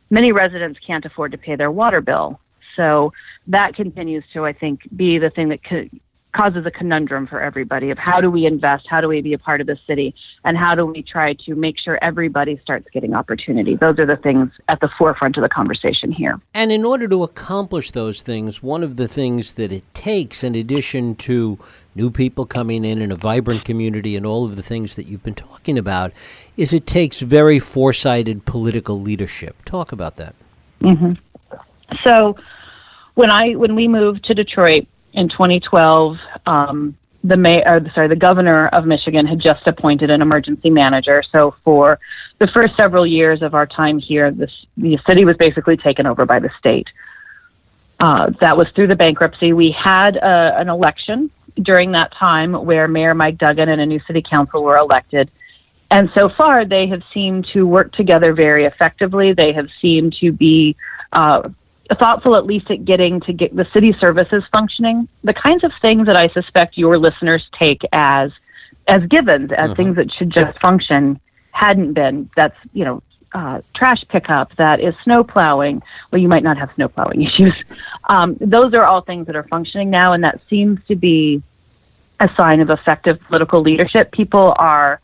many 0.09 0.31
residents 0.31 0.79
can't 0.85 1.05
afford 1.05 1.31
to 1.31 1.37
pay 1.37 1.55
their 1.55 1.71
water 1.71 2.01
bill. 2.01 2.39
So 2.75 3.13
that 3.47 3.75
continues 3.75 4.23
to, 4.33 4.45
I 4.45 4.53
think, 4.53 4.81
be 4.95 5.19
the 5.19 5.29
thing 5.29 5.49
that 5.49 5.63
could, 5.63 5.91
causes 6.33 6.65
a 6.65 6.71
conundrum 6.71 7.27
for 7.27 7.39
everybody 7.39 7.91
of 7.91 7.97
how 7.97 8.19
do 8.19 8.29
we 8.29 8.45
invest, 8.45 8.85
how 8.89 8.99
do 8.99 9.07
we 9.07 9.21
be 9.21 9.33
a 9.33 9.37
part 9.37 9.61
of 9.61 9.67
the 9.67 9.77
city, 9.87 10.13
and 10.43 10.57
how 10.57 10.75
do 10.75 10.85
we 10.85 11.01
try 11.01 11.33
to 11.33 11.55
make 11.55 11.79
sure 11.79 11.97
everybody 12.01 12.59
starts 12.61 12.87
getting 12.91 13.13
opportunity. 13.13 13.75
Those 13.75 13.99
are 13.99 14.05
the 14.05 14.17
things 14.17 14.49
at 14.67 14.79
the 14.79 14.89
forefront 14.97 15.37
of 15.37 15.43
the 15.43 15.49
conversation 15.49 16.11
here. 16.11 16.39
And 16.53 16.71
in 16.71 16.83
order 16.83 17.07
to 17.07 17.23
accomplish 17.23 17.91
those 17.91 18.21
things, 18.21 18.61
one 18.61 18.83
of 18.83 18.97
the 18.97 19.07
things 19.07 19.53
that 19.53 19.71
it 19.71 19.83
takes, 19.93 20.43
in 20.43 20.55
addition 20.55 21.15
to 21.15 21.59
new 21.95 22.09
people 22.09 22.45
coming 22.45 22.83
in 22.83 23.01
and 23.01 23.11
a 23.11 23.15
vibrant 23.15 23.63
community 23.63 24.15
and 24.15 24.25
all 24.25 24.45
of 24.45 24.55
the 24.55 24.63
things 24.63 24.95
that 24.95 25.05
you've 25.05 25.23
been 25.23 25.35
talking 25.35 25.77
about, 25.77 26.11
is 26.57 26.73
it 26.73 26.87
takes 26.87 27.19
very 27.19 27.59
foresighted 27.59 28.45
political 28.45 28.99
leadership. 28.99 29.55
Talk 29.65 29.91
about 29.91 30.15
that. 30.17 30.33
Mm-hmm. 30.81 31.13
So 32.03 32.35
when 33.13 33.29
I 33.29 33.51
when 33.51 33.75
we 33.75 33.87
moved 33.87 34.25
to 34.25 34.33
Detroit, 34.33 34.87
in 35.13 35.29
2012, 35.29 36.17
um, 36.45 36.97
the 37.23 37.37
mayor, 37.37 37.79
sorry, 37.95 38.07
the 38.07 38.15
governor 38.15 38.67
of 38.67 38.85
Michigan 38.85 39.25
had 39.25 39.39
just 39.39 39.65
appointed 39.65 40.09
an 40.09 40.21
emergency 40.21 40.69
manager. 40.69 41.23
So 41.31 41.55
for 41.63 41.99
the 42.39 42.47
first 42.47 42.75
several 42.75 43.07
years 43.07 43.41
of 43.41 43.53
our 43.53 43.65
time 43.65 43.97
here, 43.97 44.29
this, 44.31 44.51
the 44.75 44.99
city 45.07 45.23
was 45.23 45.37
basically 45.37 45.77
taken 45.77 46.05
over 46.05 46.25
by 46.25 46.39
the 46.39 46.49
state. 46.59 46.87
Uh, 47.99 48.31
that 48.41 48.57
was 48.57 48.67
through 48.75 48.87
the 48.87 48.95
bankruptcy. 48.95 49.53
We 49.53 49.71
had 49.71 50.17
a, 50.17 50.27
uh, 50.27 50.51
an 50.57 50.67
election 50.67 51.31
during 51.61 51.91
that 51.91 52.11
time 52.13 52.53
where 52.65 52.87
Mayor 52.87 53.13
Mike 53.13 53.37
Duggan 53.37 53.69
and 53.69 53.79
a 53.79 53.85
new 53.85 54.01
city 54.05 54.21
council 54.27 54.63
were 54.63 54.77
elected. 54.77 55.31
And 55.91 56.09
so 56.15 56.27
far, 56.27 56.65
they 56.65 56.87
have 56.87 57.03
seemed 57.13 57.47
to 57.53 57.67
work 57.67 57.93
together 57.93 58.33
very 58.33 58.65
effectively. 58.65 59.31
They 59.31 59.53
have 59.53 59.69
seemed 59.79 60.15
to 60.19 60.31
be 60.31 60.75
uh, 61.13 61.49
thoughtful 61.99 62.35
at 62.35 62.45
least 62.45 62.71
at 62.71 62.85
getting 62.85 63.19
to 63.21 63.33
get 63.33 63.55
the 63.55 63.65
city 63.73 63.93
services 63.99 64.43
functioning. 64.51 65.07
The 65.23 65.33
kinds 65.33 65.63
of 65.63 65.71
things 65.81 66.05
that 66.07 66.15
I 66.15 66.29
suspect 66.29 66.77
your 66.77 66.97
listeners 66.97 67.43
take 67.57 67.81
as 67.91 68.31
as 68.87 69.01
givens, 69.09 69.51
as 69.51 69.69
mm-hmm. 69.69 69.75
things 69.75 69.95
that 69.95 70.11
should 70.11 70.29
just 70.29 70.59
function, 70.59 71.19
hadn't 71.51 71.93
been. 71.93 72.29
That's 72.35 72.55
you 72.73 72.85
know 72.85 73.03
uh, 73.33 73.61
trash 73.75 74.03
pickup, 74.09 74.55
that 74.57 74.79
is 74.79 74.93
snow 75.03 75.23
plowing. 75.23 75.81
Well, 76.11 76.21
you 76.21 76.27
might 76.27 76.43
not 76.43 76.57
have 76.57 76.69
snow 76.75 76.87
plowing 76.87 77.21
issues. 77.27 77.53
Um, 78.09 78.37
those 78.39 78.73
are 78.73 78.85
all 78.85 79.01
things 79.01 79.27
that 79.27 79.35
are 79.35 79.47
functioning 79.49 79.89
now, 79.89 80.13
and 80.13 80.23
that 80.23 80.39
seems 80.49 80.79
to 80.87 80.95
be 80.95 81.41
a 82.19 82.29
sign 82.37 82.59
of 82.61 82.69
effective 82.69 83.19
political 83.27 83.61
leadership. 83.61 84.11
People 84.11 84.53
are 84.57 85.01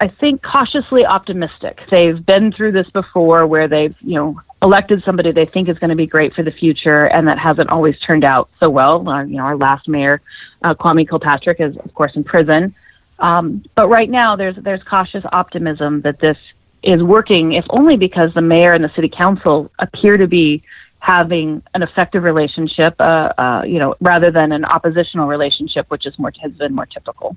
I 0.00 0.08
think 0.08 0.42
cautiously 0.42 1.06
optimistic. 1.06 1.78
They've 1.88 2.24
been 2.26 2.50
through 2.50 2.72
this 2.72 2.90
before 2.90 3.46
where 3.46 3.68
they've, 3.68 3.94
you 4.00 4.14
know, 4.14 4.40
elected 4.62 5.02
somebody 5.04 5.32
they 5.32 5.44
think 5.44 5.68
is 5.68 5.78
going 5.78 5.90
to 5.90 5.96
be 5.96 6.06
great 6.06 6.32
for 6.32 6.42
the 6.42 6.52
future 6.52 7.06
and 7.06 7.26
that 7.26 7.38
hasn't 7.38 7.68
always 7.68 7.98
turned 7.98 8.24
out 8.24 8.48
so 8.60 8.70
well. 8.70 9.06
Uh, 9.08 9.24
you 9.24 9.36
know, 9.36 9.42
our 9.42 9.56
last 9.56 9.88
mayor, 9.88 10.22
uh, 10.62 10.74
Kwame 10.74 11.08
Kilpatrick 11.08 11.60
is 11.60 11.76
of 11.76 11.92
course 11.94 12.12
in 12.14 12.24
prison. 12.24 12.74
Um, 13.18 13.64
but 13.74 13.88
right 13.88 14.08
now 14.08 14.36
there's 14.36 14.56
there's 14.56 14.82
cautious 14.82 15.24
optimism 15.32 16.02
that 16.02 16.20
this 16.20 16.38
is 16.82 17.02
working 17.02 17.52
if 17.52 17.64
only 17.70 17.96
because 17.96 18.32
the 18.34 18.42
mayor 18.42 18.72
and 18.72 18.82
the 18.82 18.92
city 18.94 19.08
council 19.08 19.70
appear 19.78 20.16
to 20.16 20.26
be 20.26 20.62
having 20.98 21.60
an 21.74 21.82
effective 21.82 22.22
relationship, 22.22 22.94
uh, 23.00 23.32
uh, 23.36 23.62
you 23.66 23.78
know, 23.80 23.96
rather 24.00 24.30
than 24.30 24.52
an 24.52 24.64
oppositional 24.64 25.26
relationship, 25.26 25.90
which 25.90 26.06
is 26.06 26.16
more 26.16 26.32
has 26.40 26.52
been 26.52 26.72
more 26.72 26.86
typical. 26.86 27.36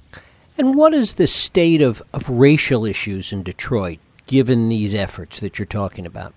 And 0.57 0.75
what 0.75 0.93
is 0.93 1.15
the 1.15 1.25
state 1.25 1.81
of, 1.81 2.01
of 2.13 2.29
racial 2.29 2.85
issues 2.85 3.33
in 3.33 3.41
Detroit, 3.41 3.97
given 4.27 4.69
these 4.69 4.93
efforts 4.93 5.39
that 5.39 5.57
you're 5.57 5.65
talking 5.65 6.05
about? 6.05 6.33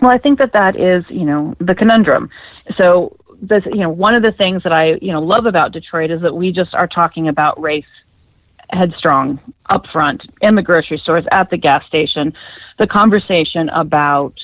Well, 0.00 0.10
I 0.10 0.18
think 0.18 0.38
that 0.38 0.52
that 0.52 0.76
is, 0.76 1.04
you 1.08 1.24
know, 1.24 1.54
the 1.60 1.74
conundrum. 1.74 2.30
So, 2.76 3.16
this, 3.40 3.64
you 3.66 3.80
know, 3.80 3.90
one 3.90 4.14
of 4.14 4.22
the 4.22 4.32
things 4.32 4.62
that 4.64 4.72
I, 4.72 4.94
you 5.00 5.12
know, 5.12 5.20
love 5.20 5.46
about 5.46 5.72
Detroit 5.72 6.10
is 6.10 6.20
that 6.22 6.34
we 6.34 6.52
just 6.52 6.74
are 6.74 6.88
talking 6.88 7.28
about 7.28 7.60
race 7.60 7.84
headstrong 8.70 9.40
up 9.70 9.86
front 9.92 10.22
in 10.40 10.54
the 10.54 10.62
grocery 10.62 10.98
stores, 10.98 11.24
at 11.30 11.48
the 11.50 11.56
gas 11.56 11.86
station. 11.86 12.32
The 12.78 12.86
conversation 12.86 13.68
about 13.70 14.34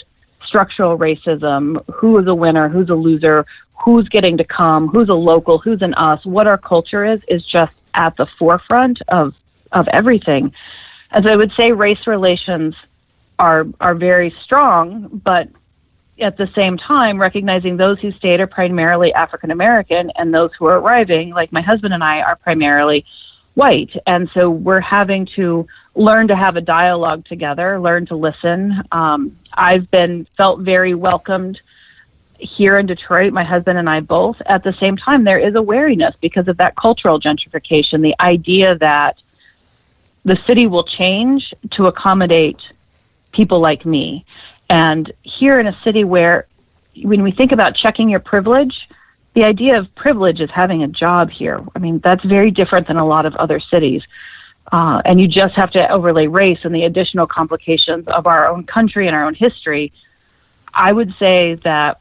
structural 0.46 0.96
racism, 0.98 1.84
who 1.92 2.18
is 2.18 2.26
a 2.26 2.34
winner, 2.34 2.68
who's 2.68 2.88
a 2.88 2.94
loser, 2.94 3.44
who's 3.84 4.08
getting 4.08 4.36
to 4.38 4.44
come, 4.44 4.88
who's 4.88 5.08
a 5.08 5.14
local, 5.14 5.58
who's 5.58 5.82
an 5.82 5.94
us, 5.94 6.24
what 6.24 6.46
our 6.46 6.58
culture 6.58 7.04
is, 7.04 7.20
is 7.28 7.44
just 7.44 7.72
at 7.94 8.16
the 8.16 8.26
forefront 8.38 9.00
of 9.08 9.34
of 9.72 9.88
everything. 9.88 10.52
As 11.10 11.24
I 11.26 11.36
would 11.36 11.52
say, 11.58 11.72
race 11.72 12.06
relations 12.06 12.74
are 13.38 13.66
are 13.80 13.94
very 13.94 14.34
strong, 14.44 15.20
but 15.24 15.48
at 16.20 16.36
the 16.36 16.48
same 16.54 16.78
time, 16.78 17.20
recognizing 17.20 17.76
those 17.76 17.98
who 18.00 18.12
stayed 18.12 18.40
are 18.40 18.46
primarily 18.46 19.12
African 19.14 19.50
American, 19.50 20.10
and 20.16 20.32
those 20.32 20.50
who 20.58 20.66
are 20.66 20.78
arriving, 20.78 21.30
like 21.30 21.52
my 21.52 21.60
husband 21.60 21.92
and 21.92 22.04
I, 22.04 22.20
are 22.20 22.36
primarily 22.36 23.04
white. 23.54 23.90
And 24.06 24.28
so 24.34 24.50
we're 24.50 24.80
having 24.80 25.26
to 25.36 25.66
learn 25.94 26.28
to 26.28 26.36
have 26.36 26.56
a 26.56 26.60
dialogue 26.60 27.24
together, 27.24 27.80
learn 27.80 28.06
to 28.06 28.16
listen. 28.16 28.82
Um, 28.92 29.36
I've 29.54 29.90
been 29.90 30.26
felt 30.36 30.60
very 30.60 30.94
welcomed 30.94 31.60
here 32.38 32.78
in 32.78 32.86
Detroit, 32.86 33.32
my 33.32 33.44
husband 33.44 33.78
and 33.78 33.88
I 33.88 34.00
both, 34.00 34.36
at 34.46 34.64
the 34.64 34.74
same 34.80 34.96
time, 34.96 35.24
there 35.24 35.38
is 35.38 35.54
a 35.54 35.62
wariness 35.62 36.14
because 36.20 36.48
of 36.48 36.56
that 36.56 36.74
cultural 36.76 37.20
gentrification, 37.20 38.02
the 38.02 38.14
idea 38.20 38.76
that 38.78 39.16
the 40.24 40.36
city 40.46 40.66
will 40.66 40.84
change 40.84 41.52
to 41.72 41.86
accommodate 41.86 42.58
people 43.34 43.60
like 43.60 43.84
me. 43.84 44.24
And 44.70 45.12
here 45.22 45.60
in 45.60 45.66
a 45.66 45.78
city 45.84 46.04
where, 46.04 46.46
when 47.02 47.22
we 47.22 47.32
think 47.32 47.52
about 47.52 47.76
checking 47.76 48.08
your 48.08 48.20
privilege, 48.20 48.74
the 49.34 49.44
idea 49.44 49.78
of 49.78 49.94
privilege 49.96 50.40
is 50.40 50.50
having 50.50 50.82
a 50.82 50.88
job 50.88 51.28
here. 51.30 51.60
I 51.74 51.78
mean, 51.80 52.00
that's 52.02 52.24
very 52.24 52.50
different 52.50 52.86
than 52.86 52.96
a 52.96 53.06
lot 53.06 53.26
of 53.26 53.34
other 53.34 53.60
cities. 53.60 54.02
Uh, 54.72 55.02
and 55.04 55.20
you 55.20 55.28
just 55.28 55.54
have 55.54 55.70
to 55.72 55.88
overlay 55.90 56.26
race 56.26 56.60
and 56.62 56.74
the 56.74 56.84
additional 56.84 57.26
complications 57.26 58.06
of 58.08 58.26
our 58.26 58.46
own 58.46 58.64
country 58.64 59.06
and 59.06 59.14
our 59.14 59.24
own 59.24 59.34
history. 59.34 59.92
I 60.72 60.92
would 60.92 61.12
say 61.18 61.56
that 61.64 62.00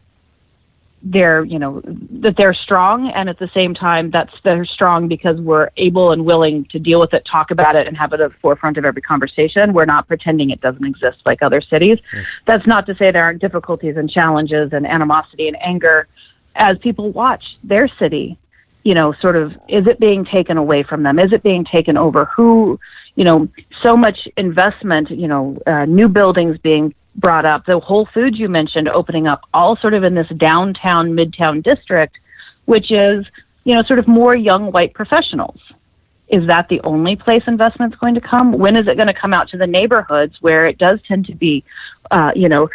they're 1.03 1.43
you 1.43 1.59
know 1.59 1.81
that 1.85 2.35
they're 2.37 2.53
strong 2.53 3.11
and 3.13 3.29
at 3.29 3.37
the 3.37 3.49
same 3.53 3.73
time 3.73 4.09
that's 4.09 4.33
they're 4.43 4.63
strong 4.63 5.09
because 5.09 5.37
we're 5.41 5.69
able 5.75 6.13
and 6.13 6.25
willing 6.25 6.63
to 6.65 6.79
deal 6.79 6.99
with 6.99 7.13
it 7.13 7.27
talk 7.29 7.51
about 7.51 7.75
it 7.75 7.87
and 7.87 7.97
have 7.97 8.13
it 8.13 8.21
at 8.21 8.31
the 8.31 8.37
forefront 8.41 8.77
of 8.77 8.85
every 8.85 9.01
conversation. 9.01 9.73
We're 9.73 9.85
not 9.85 10.07
pretending 10.07 10.49
it 10.49 10.61
doesn't 10.61 10.85
exist 10.85 11.17
like 11.25 11.41
other 11.41 11.61
cities. 11.61 11.99
Mm. 12.13 12.23
that's 12.47 12.65
not 12.65 12.85
to 12.85 12.95
say 12.95 13.11
there 13.11 13.23
aren't 13.23 13.41
difficulties 13.41 13.97
and 13.97 14.09
challenges 14.09 14.71
and 14.71 14.87
animosity 14.87 15.47
and 15.49 15.61
anger 15.61 16.07
as 16.55 16.77
people 16.79 17.11
watch 17.11 17.43
their 17.63 17.87
city 17.99 18.37
you 18.83 18.93
know 18.93 19.13
sort 19.19 19.35
of 19.35 19.51
is 19.67 19.87
it 19.87 19.99
being 19.99 20.23
taken 20.23 20.57
away 20.57 20.83
from 20.83 21.03
them? 21.03 21.19
Is 21.19 21.33
it 21.33 21.43
being 21.43 21.65
taken 21.65 21.97
over? 21.97 22.25
Who 22.25 22.79
you 23.15 23.25
know 23.25 23.49
so 23.81 23.97
much 23.97 24.27
investment 24.37 25.09
you 25.09 25.27
know 25.27 25.57
uh, 25.67 25.85
new 25.85 26.07
buildings 26.07 26.57
being 26.59 26.93
brought 27.15 27.45
up, 27.45 27.65
the 27.65 27.79
Whole 27.79 28.07
Foods 28.13 28.39
you 28.39 28.49
mentioned 28.49 28.87
opening 28.89 29.27
up, 29.27 29.41
all 29.53 29.75
sort 29.77 29.93
of 29.93 30.03
in 30.03 30.15
this 30.15 30.27
downtown, 30.37 31.11
midtown 31.11 31.63
district, 31.63 32.17
which 32.65 32.91
is, 32.91 33.25
you 33.63 33.75
know, 33.75 33.83
sort 33.83 33.99
of 33.99 34.07
more 34.07 34.35
young 34.35 34.71
white 34.71 34.93
professionals. 34.93 35.59
Is 36.29 36.47
that 36.47 36.67
the 36.69 36.81
only 36.81 37.15
place 37.15 37.43
investment's 37.45 37.97
going 37.97 38.15
to 38.15 38.21
come? 38.21 38.53
When 38.53 38.75
is 38.75 38.87
it 38.87 38.95
going 38.95 39.07
to 39.07 39.13
come 39.13 39.33
out 39.33 39.49
to 39.49 39.57
the 39.57 39.67
neighborhoods 39.67 40.35
where 40.41 40.65
it 40.65 40.77
does 40.77 40.99
tend 41.07 41.25
to 41.27 41.35
be, 41.35 41.63
uh, 42.09 42.31
you 42.35 42.49
know, 42.49 42.69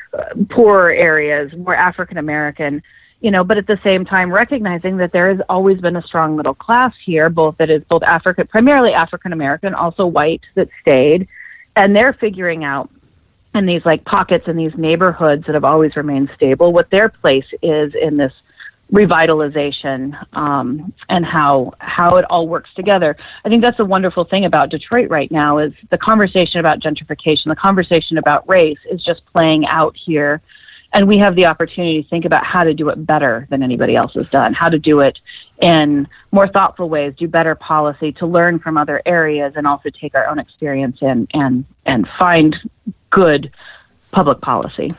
poorer 0.50 0.92
areas, 0.92 1.52
more 1.56 1.74
African 1.74 2.18
American, 2.18 2.82
you 3.20 3.32
know, 3.32 3.42
but 3.42 3.58
at 3.58 3.66
the 3.66 3.78
same 3.82 4.04
time 4.04 4.30
recognizing 4.30 4.96
that 4.98 5.12
there 5.12 5.28
has 5.28 5.40
always 5.48 5.80
been 5.80 5.96
a 5.96 6.02
strong 6.02 6.36
middle 6.36 6.54
class 6.54 6.92
here, 7.04 7.28
both 7.28 7.56
that 7.58 7.68
is 7.68 7.82
both 7.88 8.02
African, 8.04 8.46
primarily 8.46 8.92
African 8.92 9.32
American, 9.32 9.74
also 9.74 10.06
white 10.06 10.42
that 10.54 10.68
stayed, 10.80 11.26
and 11.74 11.96
they're 11.96 12.12
figuring 12.12 12.62
out 12.62 12.90
in 13.58 13.66
these 13.66 13.84
like 13.84 14.04
pockets 14.04 14.46
in 14.48 14.56
these 14.56 14.72
neighborhoods 14.76 15.44
that 15.46 15.54
have 15.54 15.64
always 15.64 15.96
remained 15.96 16.30
stable, 16.34 16.72
what 16.72 16.90
their 16.90 17.08
place 17.08 17.44
is 17.62 17.92
in 18.00 18.16
this 18.16 18.32
revitalization 18.92 20.16
um, 20.34 20.92
and 21.08 21.26
how 21.26 21.72
how 21.78 22.16
it 22.16 22.24
all 22.30 22.48
works 22.48 22.70
together. 22.74 23.16
I 23.44 23.48
think 23.48 23.60
that's 23.60 23.78
a 23.78 23.84
wonderful 23.84 24.24
thing 24.24 24.44
about 24.44 24.70
Detroit 24.70 25.10
right 25.10 25.30
now 25.30 25.58
is 25.58 25.72
the 25.90 25.98
conversation 25.98 26.60
about 26.60 26.80
gentrification, 26.80 27.46
the 27.46 27.56
conversation 27.56 28.16
about 28.16 28.48
race 28.48 28.78
is 28.90 29.02
just 29.02 29.26
playing 29.26 29.66
out 29.66 29.94
here. 29.96 30.40
And 30.94 31.06
we 31.06 31.18
have 31.18 31.34
the 31.34 31.44
opportunity 31.44 32.02
to 32.02 32.08
think 32.08 32.24
about 32.24 32.46
how 32.46 32.64
to 32.64 32.72
do 32.72 32.88
it 32.88 33.04
better 33.04 33.46
than 33.50 33.62
anybody 33.62 33.94
else 33.94 34.14
has 34.14 34.30
done, 34.30 34.54
how 34.54 34.70
to 34.70 34.78
do 34.78 35.00
it 35.00 35.18
in 35.60 36.08
more 36.32 36.48
thoughtful 36.48 36.88
ways, 36.88 37.12
do 37.18 37.28
better 37.28 37.54
policy, 37.54 38.10
to 38.12 38.26
learn 38.26 38.58
from 38.58 38.78
other 38.78 39.02
areas, 39.04 39.52
and 39.54 39.66
also 39.66 39.90
take 39.90 40.14
our 40.14 40.26
own 40.26 40.38
experience 40.38 40.96
and 41.02 41.28
and 41.34 41.66
and 41.84 42.08
find 42.18 42.56
good 43.10 43.50
public 44.12 44.40
policy. 44.40 44.92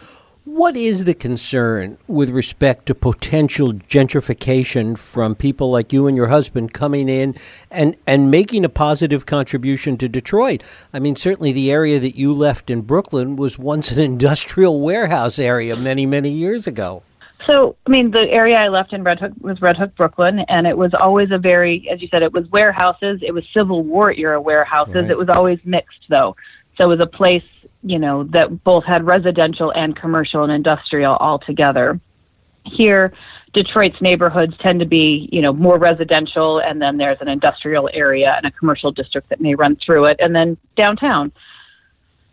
What 0.45 0.76
is 0.76 1.04
the 1.04 1.13
concern 1.13 2.00
with 2.08 2.32
respect 2.32 2.88
to 2.88 2.95
potential 2.95 3.74
gentrification 3.74 4.98
from 4.98 5.36
people 5.36 5.69
like 5.69 5.93
you 5.93 6.08
and 6.08 6.17
your 6.17 6.28
husband 6.28 6.74
coming 6.74 7.08
in 7.08 7.36
and, 7.69 7.95
and 8.08 8.32
making 8.32 8.65
a 8.65 8.69
positive 8.69 9.28
contribution 9.28 9.95
to 9.98 10.10
Detroit? 10.10 10.63
I 10.91 10.98
mean, 10.98 11.15
certainly 11.15 11.52
the 11.52 11.72
area 11.72 12.00
that 12.00 12.15
you 12.15 12.34
left 12.34 12.72
in 12.72 12.82
Brooklyn 12.82 13.36
was 13.36 13.60
once 13.60 13.91
an 13.91 14.02
industrial 14.04 14.82
warehouse 14.82 15.38
area 15.38 15.76
many, 15.76 16.08
many 16.08 16.32
years 16.32 16.65
ago. 16.65 17.04
So, 17.45 17.76
I 17.86 17.91
mean, 17.91 18.10
the 18.10 18.28
area 18.30 18.58
I 18.58 18.69
left 18.69 18.91
in 18.91 19.04
Red 19.04 19.19
Hook 19.19 19.34
was 19.41 19.62
Red 19.62 19.78
Hook, 19.78 19.95
Brooklyn, 19.95 20.39
and 20.50 20.65
it 20.65 20.78
was 20.78 20.93
always 20.93 21.30
a 21.32 21.38
very, 21.38 21.88
as 21.91 22.02
you 22.02 22.08
said, 22.08 22.24
it 22.24 22.34
was 22.34 22.50
warehouses. 22.50 23.22
It 23.22 23.34
was 23.34 23.43
Civil 23.54 23.84
War 23.84 24.12
era 24.12 24.41
warehouses. 24.41 24.95
Right. 24.95 25.12
It 25.12 25.17
was 25.17 25.30
always 25.30 25.60
mixed, 25.63 26.06
though. 26.10 26.36
So 26.76 26.86
it 26.86 26.88
was 26.88 27.00
a 27.00 27.08
place 27.08 27.43
you 27.84 28.00
know, 28.00 28.24
that 28.26 28.63
both 28.63 28.84
had 28.84 29.06
residential 29.06 29.72
and 29.72 29.96
commercial 29.96 30.44
and 30.44 30.52
industrial 30.52 31.15
all 31.15 31.39
together. 31.39 32.00
Here, 32.65 33.13
Detroit's 33.54 34.00
neighborhoods 34.02 34.54
tend 34.62 34.80
to 34.80 34.86
be, 34.86 35.30
you 35.32 35.42
know, 35.42 35.54
more 35.54 35.80
residential, 35.80 36.60
and 36.60 36.82
then 36.82 36.98
there's 36.98 37.18
an 37.22 37.28
industrial 37.28 37.89
area 37.94 38.34
and 38.38 38.46
a 38.46 38.52
commercial 38.52 38.92
district 38.92 39.30
that 39.30 39.42
may 39.42 39.56
run 39.56 39.78
through 39.84 40.06
it, 40.06 40.18
and 40.20 40.36
then 40.36 40.58
downtown. 40.76 41.32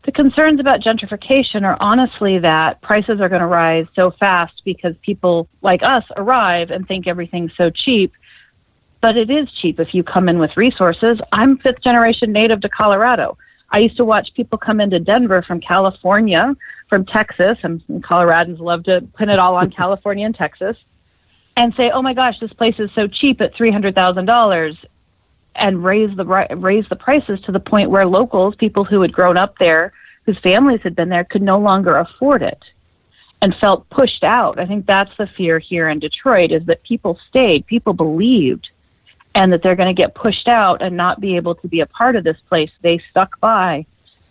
The 0.04 0.12
concerns 0.12 0.60
about 0.60 0.80
gentrification 0.82 1.64
are 1.64 1.76
honestly 1.80 2.38
that 2.38 2.80
prices 2.82 3.20
are 3.20 3.28
going 3.28 3.40
to 3.40 3.46
rise 3.46 3.86
so 3.96 4.12
fast 4.20 4.62
because 4.64 4.94
people 5.02 5.48
like 5.62 5.82
us 5.82 6.04
arrive 6.16 6.70
and 6.70 6.86
think 6.86 7.08
everything's 7.08 7.50
so 7.56 7.70
cheap. 7.70 8.12
But 9.02 9.16
it 9.16 9.30
is 9.30 9.48
cheap 9.60 9.80
if 9.80 9.94
you 9.94 10.04
come 10.04 10.28
in 10.28 10.38
with 10.38 10.56
resources. 10.56 11.18
I'm 11.32 11.58
fifth 11.58 11.82
generation 11.82 12.32
native 12.32 12.60
to 12.60 12.68
Colorado. 12.68 13.36
I 13.70 13.78
used 13.78 13.96
to 13.96 14.04
watch 14.04 14.28
people 14.34 14.58
come 14.58 14.80
into 14.80 14.98
Denver 14.98 15.42
from 15.42 15.60
California, 15.60 16.54
from 16.88 17.04
Texas, 17.04 17.58
and 17.62 17.82
Coloradans 18.02 18.60
love 18.60 18.84
to 18.84 19.06
pin 19.18 19.28
it 19.28 19.38
all 19.38 19.56
on 19.56 19.70
California 19.76 20.26
and 20.26 20.34
Texas, 20.34 20.76
and 21.56 21.74
say, 21.74 21.90
"Oh 21.90 22.02
my 22.02 22.14
gosh, 22.14 22.38
this 22.40 22.52
place 22.52 22.76
is 22.78 22.90
so 22.94 23.06
cheap 23.08 23.40
at 23.40 23.54
three 23.54 23.72
hundred 23.72 23.94
thousand 23.94 24.26
dollars," 24.26 24.76
and 25.54 25.84
raise 25.84 26.14
the 26.16 26.24
raise 26.24 26.88
the 26.88 26.96
prices 26.96 27.40
to 27.42 27.52
the 27.52 27.60
point 27.60 27.90
where 27.90 28.06
locals, 28.06 28.54
people 28.56 28.84
who 28.84 29.02
had 29.02 29.12
grown 29.12 29.36
up 29.36 29.58
there, 29.58 29.92
whose 30.24 30.38
families 30.38 30.80
had 30.82 30.94
been 30.94 31.08
there, 31.08 31.24
could 31.24 31.42
no 31.42 31.58
longer 31.58 31.96
afford 31.96 32.42
it 32.42 32.62
and 33.42 33.54
felt 33.60 33.88
pushed 33.90 34.24
out. 34.24 34.58
I 34.58 34.66
think 34.66 34.86
that's 34.86 35.14
the 35.18 35.28
fear 35.36 35.58
here 35.58 35.88
in 35.88 35.98
Detroit 35.98 36.52
is 36.52 36.64
that 36.66 36.82
people 36.82 37.18
stayed, 37.28 37.66
people 37.66 37.92
believed 37.92 38.68
and 39.36 39.52
that 39.52 39.62
they're 39.62 39.76
going 39.76 39.94
to 39.94 40.02
get 40.02 40.14
pushed 40.14 40.48
out 40.48 40.82
and 40.82 40.96
not 40.96 41.20
be 41.20 41.36
able 41.36 41.54
to 41.54 41.68
be 41.68 41.80
a 41.80 41.86
part 41.86 42.16
of 42.16 42.24
this 42.24 42.38
place. 42.48 42.70
They 42.82 43.00
stuck 43.10 43.38
by 43.38 43.86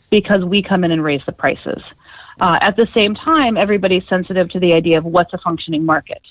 because 0.10 0.44
we 0.44 0.63
come 0.63 0.84
in 0.84 0.91
and 0.91 1.04
raise 1.04 1.22
the 1.26 1.32
prices. 1.32 1.82
Uh, 2.41 2.58
at 2.60 2.76
the 2.76 2.88
same 2.94 3.15
time, 3.15 3.56
everybody's 3.56 4.04
sensitive 4.10 4.50
to 4.50 4.60
the 4.60 4.74
idea 4.74 4.98
of 4.98 5.06
what's 5.06 5.34
a 5.34 5.38
functioning 5.38 5.86
market. 5.86 6.22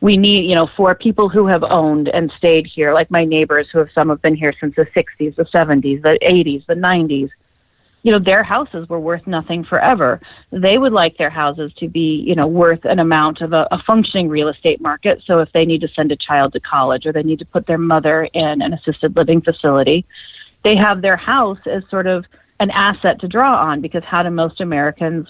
We 0.00 0.16
need, 0.16 0.48
you 0.48 0.54
know, 0.54 0.68
for 0.76 0.94
people 0.94 1.28
who 1.28 1.46
have 1.46 1.62
owned 1.62 2.08
and 2.08 2.30
stayed 2.36 2.66
here, 2.66 2.92
like 2.92 3.10
my 3.10 3.24
neighbors 3.24 3.68
who 3.72 3.78
have 3.78 3.88
some 3.94 4.10
have 4.10 4.20
been 4.20 4.34
here 4.34 4.52
since 4.60 4.74
the 4.74 4.86
60s, 4.86 5.36
the 5.36 5.44
70s, 5.44 6.02
the 6.02 6.18
80s, 6.20 6.66
the 6.66 6.74
90s, 6.74 7.30
you 8.06 8.12
know, 8.12 8.20
their 8.20 8.44
houses 8.44 8.88
were 8.88 9.00
worth 9.00 9.26
nothing 9.26 9.64
forever. 9.64 10.20
They 10.52 10.78
would 10.78 10.92
like 10.92 11.18
their 11.18 11.28
houses 11.28 11.72
to 11.78 11.88
be, 11.88 12.22
you 12.24 12.36
know, 12.36 12.46
worth 12.46 12.84
an 12.84 13.00
amount 13.00 13.40
of 13.40 13.52
a, 13.52 13.66
a 13.72 13.82
functioning 13.84 14.28
real 14.28 14.46
estate 14.46 14.80
market. 14.80 15.24
So 15.26 15.40
if 15.40 15.52
they 15.52 15.64
need 15.64 15.80
to 15.80 15.88
send 15.88 16.12
a 16.12 16.16
child 16.16 16.52
to 16.52 16.60
college 16.60 17.04
or 17.04 17.12
they 17.12 17.24
need 17.24 17.40
to 17.40 17.44
put 17.44 17.66
their 17.66 17.78
mother 17.78 18.28
in 18.32 18.62
an 18.62 18.72
assisted 18.72 19.16
living 19.16 19.40
facility, 19.40 20.06
they 20.62 20.76
have 20.76 21.02
their 21.02 21.16
house 21.16 21.58
as 21.66 21.82
sort 21.90 22.06
of 22.06 22.24
an 22.60 22.70
asset 22.70 23.20
to 23.22 23.26
draw 23.26 23.60
on 23.60 23.80
because 23.80 24.04
how 24.04 24.22
do 24.22 24.30
most 24.30 24.60
Americans 24.60 25.26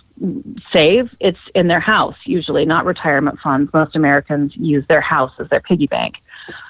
save? 0.71 1.17
It's 1.19 1.39
in 1.55 1.69
their 1.69 1.81
house, 1.81 2.17
usually, 2.27 2.67
not 2.67 2.85
retirement 2.85 3.39
funds. 3.43 3.73
Most 3.73 3.97
Americans 3.97 4.53
use 4.55 4.85
their 4.87 5.01
house 5.01 5.33
as 5.39 5.49
their 5.49 5.61
piggy 5.61 5.87
bank. 5.87 6.17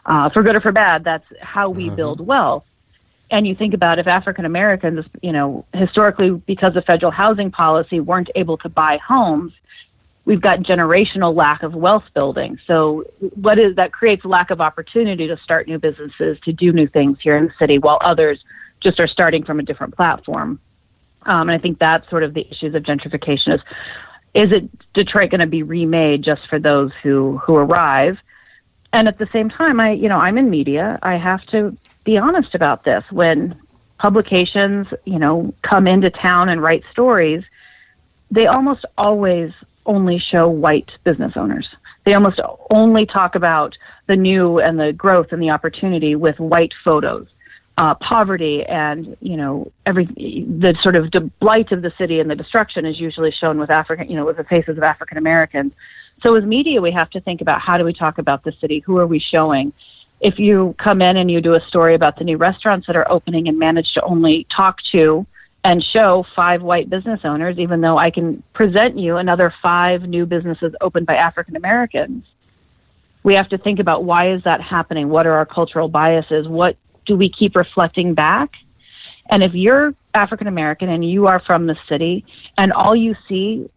Uh, 0.05 0.31
for 0.31 0.45
good 0.45 0.55
or 0.55 0.61
for 0.61 0.71
bad, 0.71 1.03
that's 1.03 1.27
how 1.43 1.69
we 1.69 1.87
mm-hmm. 1.87 1.97
build 1.97 2.25
wealth 2.25 2.63
and 3.31 3.47
you 3.47 3.55
think 3.55 3.75
about 3.75 3.99
if 3.99 4.07
African 4.07 4.45
Americans, 4.45 5.05
you 5.23 5.33
know, 5.33 5.65
historically 5.75 6.31
because 6.31 6.77
of 6.77 6.85
federal 6.85 7.11
housing 7.11 7.51
policy 7.51 8.01
weren't 8.01 8.31
able 8.35 8.57
to 8.59 8.69
buy 8.69 8.99
homes, 9.07 9.53
we've 10.25 10.41
got 10.41 10.61
generational 10.61 11.35
lack 11.35 11.63
of 11.63 11.75
wealth 11.75 12.05
building. 12.15 12.59
So 12.67 13.05
what 13.35 13.59
is 13.59 13.77
that 13.77 13.93
creates 13.93 14.25
lack 14.25 14.51
of 14.51 14.61
opportunity 14.61 15.27
to 15.27 15.37
start 15.43 15.67
new 15.67 15.79
businesses, 15.79 16.39
to 16.45 16.53
do 16.53 16.73
new 16.73 16.87
things 16.87 17.19
here 17.23 17.37
in 17.37 17.47
the 17.47 17.53
city 17.59 17.79
while 17.79 17.99
others 18.03 18.39
just 18.83 19.01
are 19.01 19.09
starting 19.09 19.45
from 19.45 19.59
a 19.59 19.63
different 19.63 19.97
platform. 19.97 20.61
Um, 21.23 21.49
and 21.49 21.53
I 21.53 21.59
think 21.59 21.79
that's 21.79 22.09
sort 22.11 22.23
of 22.23 22.35
the 22.35 22.47
issues 22.49 22.75
of 22.75 22.83
gentrification 22.83 23.55
is 23.55 23.61
is 24.35 24.53
it 24.53 24.69
Detroit 24.93 25.31
going 25.31 25.41
to 25.41 25.47
be 25.47 25.63
remade 25.63 26.23
just 26.23 26.43
for 26.49 26.61
those 26.61 26.91
who 27.03 27.39
who 27.39 27.57
arrive? 27.57 28.19
And 28.97 29.09
at 29.09 29.19
the 29.19 29.29
same 29.31 29.51
time, 29.51 29.79
I 29.79 29.93
you 29.93 30.09
know 30.09 30.17
I'm 30.17 30.39
in 30.39 30.49
media. 30.49 30.99
I 31.03 31.19
have 31.19 31.45
to 31.49 31.77
be 32.05 32.17
honest 32.17 32.55
about 32.55 32.85
this. 32.85 33.05
When 33.11 33.55
publications, 33.99 34.87
you 35.05 35.19
know, 35.19 35.51
come 35.61 35.87
into 35.87 36.09
town 36.09 36.49
and 36.49 36.63
write 36.63 36.83
stories, 36.93 37.45
they 38.31 38.47
almost 38.47 38.87
always 38.97 39.53
only 39.85 40.19
show 40.19 40.49
white 40.49 40.91
business 41.05 41.35
owners. 41.37 41.69
They 42.07 42.15
almost 42.15 42.41
only 42.71 43.05
talk 43.05 43.35
about 43.35 43.77
the 44.07 44.17
new 44.17 44.61
and 44.61 44.81
the 44.81 44.95
growth 44.95 45.27
and 45.31 45.43
the 45.43 45.51
opportunity 45.51 46.15
with 46.15 46.41
white 46.41 46.73
photos. 46.83 47.27
Uh, 47.77 47.95
poverty 47.97 48.65
and 48.65 49.15
you 49.21 49.37
know 49.37 49.71
every 49.85 50.07
the 50.07 50.75
sort 50.83 50.97
of 50.97 51.13
blight 51.41 51.71
of 51.71 51.83
the 51.83 51.93
city 51.99 52.19
and 52.19 52.31
the 52.31 52.35
destruction 52.35 52.87
is 52.87 52.99
usually 52.99 53.31
shown 53.31 53.59
with 53.59 53.69
African 53.69 54.09
you 54.09 54.17
know 54.17 54.25
with 54.25 54.39
the 54.39 54.45
faces 54.45 54.79
of 54.79 54.83
African 54.83 55.19
Americans. 55.19 55.75
So 56.23 56.35
as 56.35 56.45
media, 56.45 56.81
we 56.81 56.93
have 56.93 57.11
to 57.11 57.21
think 57.21 57.41
about 57.41 57.61
how 57.61 57.79
do 57.79 57.85
we 57.85 57.93
talk 57.93 58.19
about 58.19 58.43
the 58.43 58.53
city? 58.61 58.83
Who 58.87 58.99
are 58.99 59.07
we 59.07 59.19
showing? 59.19 59.73
if 60.21 60.39
you 60.39 60.75
come 60.83 61.03
in 61.03 61.17
and 61.17 61.31
you 61.31 61.41
do 61.41 61.55
a 61.55 61.61
story 61.69 61.95
about 61.95 62.19
the 62.19 62.25
new 62.25 62.37
restaurants 62.37 62.87
that 62.87 62.97
are 62.97 63.11
opening 63.11 63.49
and 63.49 63.59
manage 63.59 63.93
to 63.93 64.03
only 64.03 64.47
talk 64.55 64.79
to 64.93 65.27
and 65.65 65.85
show 65.93 66.25
five 66.35 66.63
white 66.63 66.89
business 66.89 67.21
owners, 67.25 67.59
even 67.59 67.81
though 67.81 67.99
I 67.99 68.11
can 68.11 68.43
present 68.55 68.99
you 68.99 69.17
another 69.17 69.53
five 69.63 70.03
new 70.03 70.25
businesses 70.25 70.73
opened 70.81 71.07
by 71.07 71.17
African 71.17 71.57
Americans, 71.57 72.25
we 73.25 73.35
have 73.35 73.49
to 73.49 73.59
think 73.59 73.81
about 73.81 74.05
why 74.05 74.33
is 74.33 74.43
that 74.45 74.61
happening? 74.61 75.09
What 75.09 75.27
are 75.27 75.33
our 75.33 75.47
cultural 75.47 75.89
biases? 75.89 76.47
What 76.47 76.77
do 77.05 77.17
we 77.17 77.29
keep 77.29 77.57
reflecting 77.57 78.15
back? 78.15 78.51
And 79.29 79.43
if 79.43 79.53
you're 79.55 79.93
African 80.15 80.47
American 80.47 80.89
and 80.89 81.05
you 81.09 81.27
are 81.27 81.41
from 81.41 81.67
the 81.67 81.77
city 81.89 82.25
and 82.57 82.73
all 82.73 82.95
you 82.95 83.17
see 83.29 83.69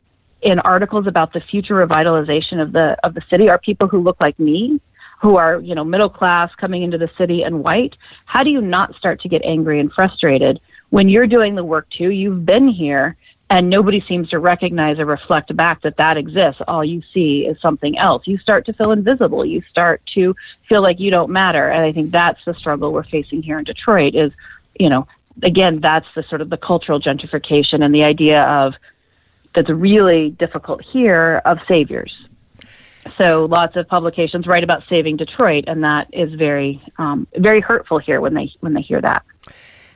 in 0.41 0.59
articles 0.59 1.07
about 1.07 1.33
the 1.33 1.41
future 1.41 1.75
revitalization 1.75 2.61
of 2.61 2.71
the 2.71 2.97
of 3.03 3.13
the 3.13 3.21
city 3.29 3.49
are 3.49 3.57
people 3.57 3.87
who 3.87 4.01
look 4.01 4.19
like 4.19 4.37
me, 4.39 4.79
who 5.21 5.35
are, 5.35 5.59
you 5.59 5.75
know, 5.75 5.83
middle 5.83 6.09
class 6.09 6.53
coming 6.55 6.83
into 6.83 6.97
the 6.97 7.09
city 7.17 7.43
and 7.43 7.63
white, 7.63 7.95
how 8.25 8.43
do 8.43 8.49
you 8.49 8.61
not 8.61 8.95
start 8.95 9.21
to 9.21 9.29
get 9.29 9.41
angry 9.43 9.79
and 9.79 9.91
frustrated 9.91 10.59
when 10.89 11.09
you're 11.09 11.27
doing 11.27 11.55
the 11.55 11.63
work 11.63 11.89
too? 11.89 12.09
You've 12.09 12.45
been 12.45 12.67
here 12.67 13.17
and 13.49 13.69
nobody 13.69 14.03
seems 14.07 14.29
to 14.29 14.39
recognize 14.39 14.99
or 14.99 15.05
reflect 15.05 15.53
back 15.55 15.81
that 15.81 15.97
that 15.97 16.17
exists. 16.17 16.61
All 16.67 16.85
you 16.85 17.01
see 17.13 17.47
is 17.47 17.59
something 17.59 17.97
else. 17.97 18.27
You 18.27 18.37
start 18.37 18.65
to 18.67 18.73
feel 18.73 18.91
invisible. 18.91 19.43
You 19.43 19.63
start 19.69 20.01
to 20.13 20.35
feel 20.67 20.83
like 20.83 20.99
you 20.99 21.09
don't 21.09 21.31
matter. 21.31 21.67
And 21.67 21.83
I 21.83 21.91
think 21.91 22.11
that's 22.11 22.39
the 22.45 22.53
struggle 22.53 22.93
we're 22.93 23.03
facing 23.03 23.41
here 23.41 23.57
in 23.57 23.65
Detroit 23.65 24.13
is, 24.15 24.31
you 24.79 24.89
know, 24.89 25.07
again, 25.41 25.79
that's 25.81 26.05
the 26.15 26.23
sort 26.29 26.41
of 26.41 26.49
the 26.49 26.57
cultural 26.57 27.01
gentrification 27.01 27.83
and 27.83 27.93
the 27.93 28.03
idea 28.03 28.43
of 28.43 28.75
that's 29.55 29.69
really 29.69 30.31
difficult 30.31 30.81
here 30.91 31.41
of 31.45 31.57
saviors 31.67 32.13
so 33.17 33.45
lots 33.45 33.75
of 33.75 33.87
publications 33.87 34.47
write 34.47 34.63
about 34.63 34.83
saving 34.89 35.17
Detroit, 35.17 35.65
and 35.67 35.83
that 35.83 36.07
is 36.13 36.33
very, 36.33 36.81
um, 36.97 37.27
very 37.37 37.61
hurtful 37.61 37.97
here 37.97 38.21
when 38.21 38.33
they 38.33 38.51
when 38.59 38.73
they 38.73 38.81
hear 38.81 39.01
that. 39.01 39.23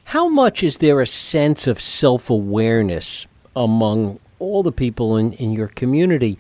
How 0.06 0.28
much 0.28 0.64
is 0.64 0.78
there 0.78 1.02
a 1.02 1.08
sense 1.08 1.68
of 1.68 1.80
self 1.80 2.30
awareness 2.30 3.28
among 3.56 4.20
all 4.40 4.64
the 4.64 4.72
people 4.72 5.18
in, 5.18 5.34
in 5.34 5.52
your 5.52 5.68
community 5.70 6.38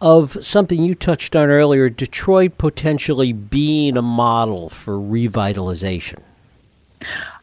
of 0.00 0.44
something 0.44 0.82
you 0.82 0.94
touched 0.94 1.36
on 1.36 1.50
earlier, 1.50 1.90
Detroit 1.90 2.56
potentially 2.58 3.32
being 3.32 3.96
a 3.96 4.02
model 4.02 4.68
for 4.68 4.94
revitalization? 4.94 6.22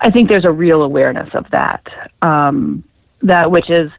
I 0.02 0.12
think 0.12 0.30
there's 0.30 0.46
a 0.46 0.52
real 0.52 0.82
awareness 0.82 1.30
of 1.34 1.46
that. 1.52 1.84
Um, 2.22 2.84
that 3.24 3.52
which 3.52 3.70
is 3.70 3.92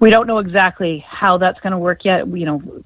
we 0.00 0.10
don't 0.10 0.26
know 0.26 0.38
exactly 0.38 1.04
how 1.06 1.38
that's 1.38 1.60
going 1.60 1.72
to 1.72 1.78
work 1.78 2.04
yet. 2.04 2.26
You 2.26 2.46
know, 2.46 2.82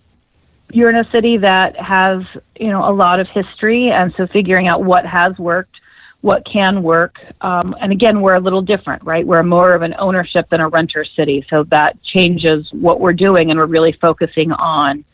you're 0.73 0.91
in 0.91 0.97
a 0.97 1.11
city 1.11 1.39
that 1.39 1.77
has 1.81 2.23
you 2.59 2.69
know 2.69 2.89
a 2.89 2.93
lot 2.93 3.21
of 3.21 3.29
history, 3.29 3.91
and 3.91 4.13
so 4.17 4.27
figuring 4.27 4.69
out 4.69 4.85
what 4.85 5.07
has 5.07 5.39
worked, 5.39 5.77
what 6.21 6.45
can 6.45 6.83
work, 6.83 7.17
um, 7.41 7.75
and 7.81 7.93
again 7.93 8.21
we're 8.21 8.35
a 8.35 8.41
little 8.41 8.63
different, 8.63 9.03
right? 9.05 9.27
We're 9.27 9.43
more 9.45 9.75
of 9.75 9.83
an 9.83 9.95
ownership 9.99 10.51
than 10.51 10.61
a 10.61 10.69
renter 10.69 11.05
city, 11.05 11.47
so 11.49 11.65
that 11.65 12.03
changes 12.03 12.69
what 12.73 13.01
we're 13.01 13.13
doing, 13.13 13.51
and 13.51 13.59
we're 13.59 13.67
really 13.67 13.97
focusing 14.01 14.51
on 14.53 15.05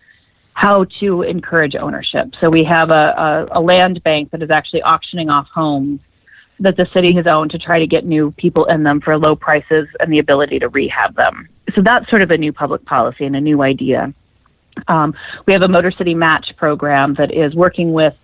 how 0.54 0.84
to 1.00 1.22
encourage 1.22 1.74
ownership. 1.74 2.28
So 2.40 2.50
we 2.50 2.64
have 2.64 2.90
a, 2.90 3.48
a, 3.52 3.58
a 3.58 3.60
land 3.60 4.02
bank 4.02 4.30
that 4.32 4.42
is 4.42 4.50
actually 4.50 4.82
auctioning 4.82 5.30
off 5.30 5.46
homes 5.48 6.00
that 6.60 6.76
the 6.76 6.86
city 6.92 7.12
has 7.14 7.26
owned 7.26 7.50
to 7.50 7.58
try 7.58 7.78
to 7.78 7.86
get 7.86 8.04
new 8.04 8.30
people 8.32 8.66
in 8.66 8.82
them 8.82 9.00
for 9.00 9.18
low 9.18 9.34
prices 9.34 9.88
and 9.98 10.12
the 10.12 10.18
ability 10.18 10.58
to 10.58 10.68
rehab 10.68 11.16
them. 11.16 11.48
So 11.74 11.82
that's 11.82 12.08
sort 12.10 12.22
of 12.22 12.30
a 12.30 12.36
new 12.36 12.52
public 12.52 12.84
policy 12.84 13.24
and 13.24 13.34
a 13.34 13.40
new 13.40 13.62
idea. 13.62 14.12
Um, 14.88 15.14
we 15.46 15.52
have 15.52 15.62
a 15.62 15.68
Motor 15.68 15.90
City 15.90 16.14
Match 16.14 16.54
program 16.56 17.14
that 17.14 17.32
is 17.32 17.54
working 17.54 17.92
with 17.92 18.14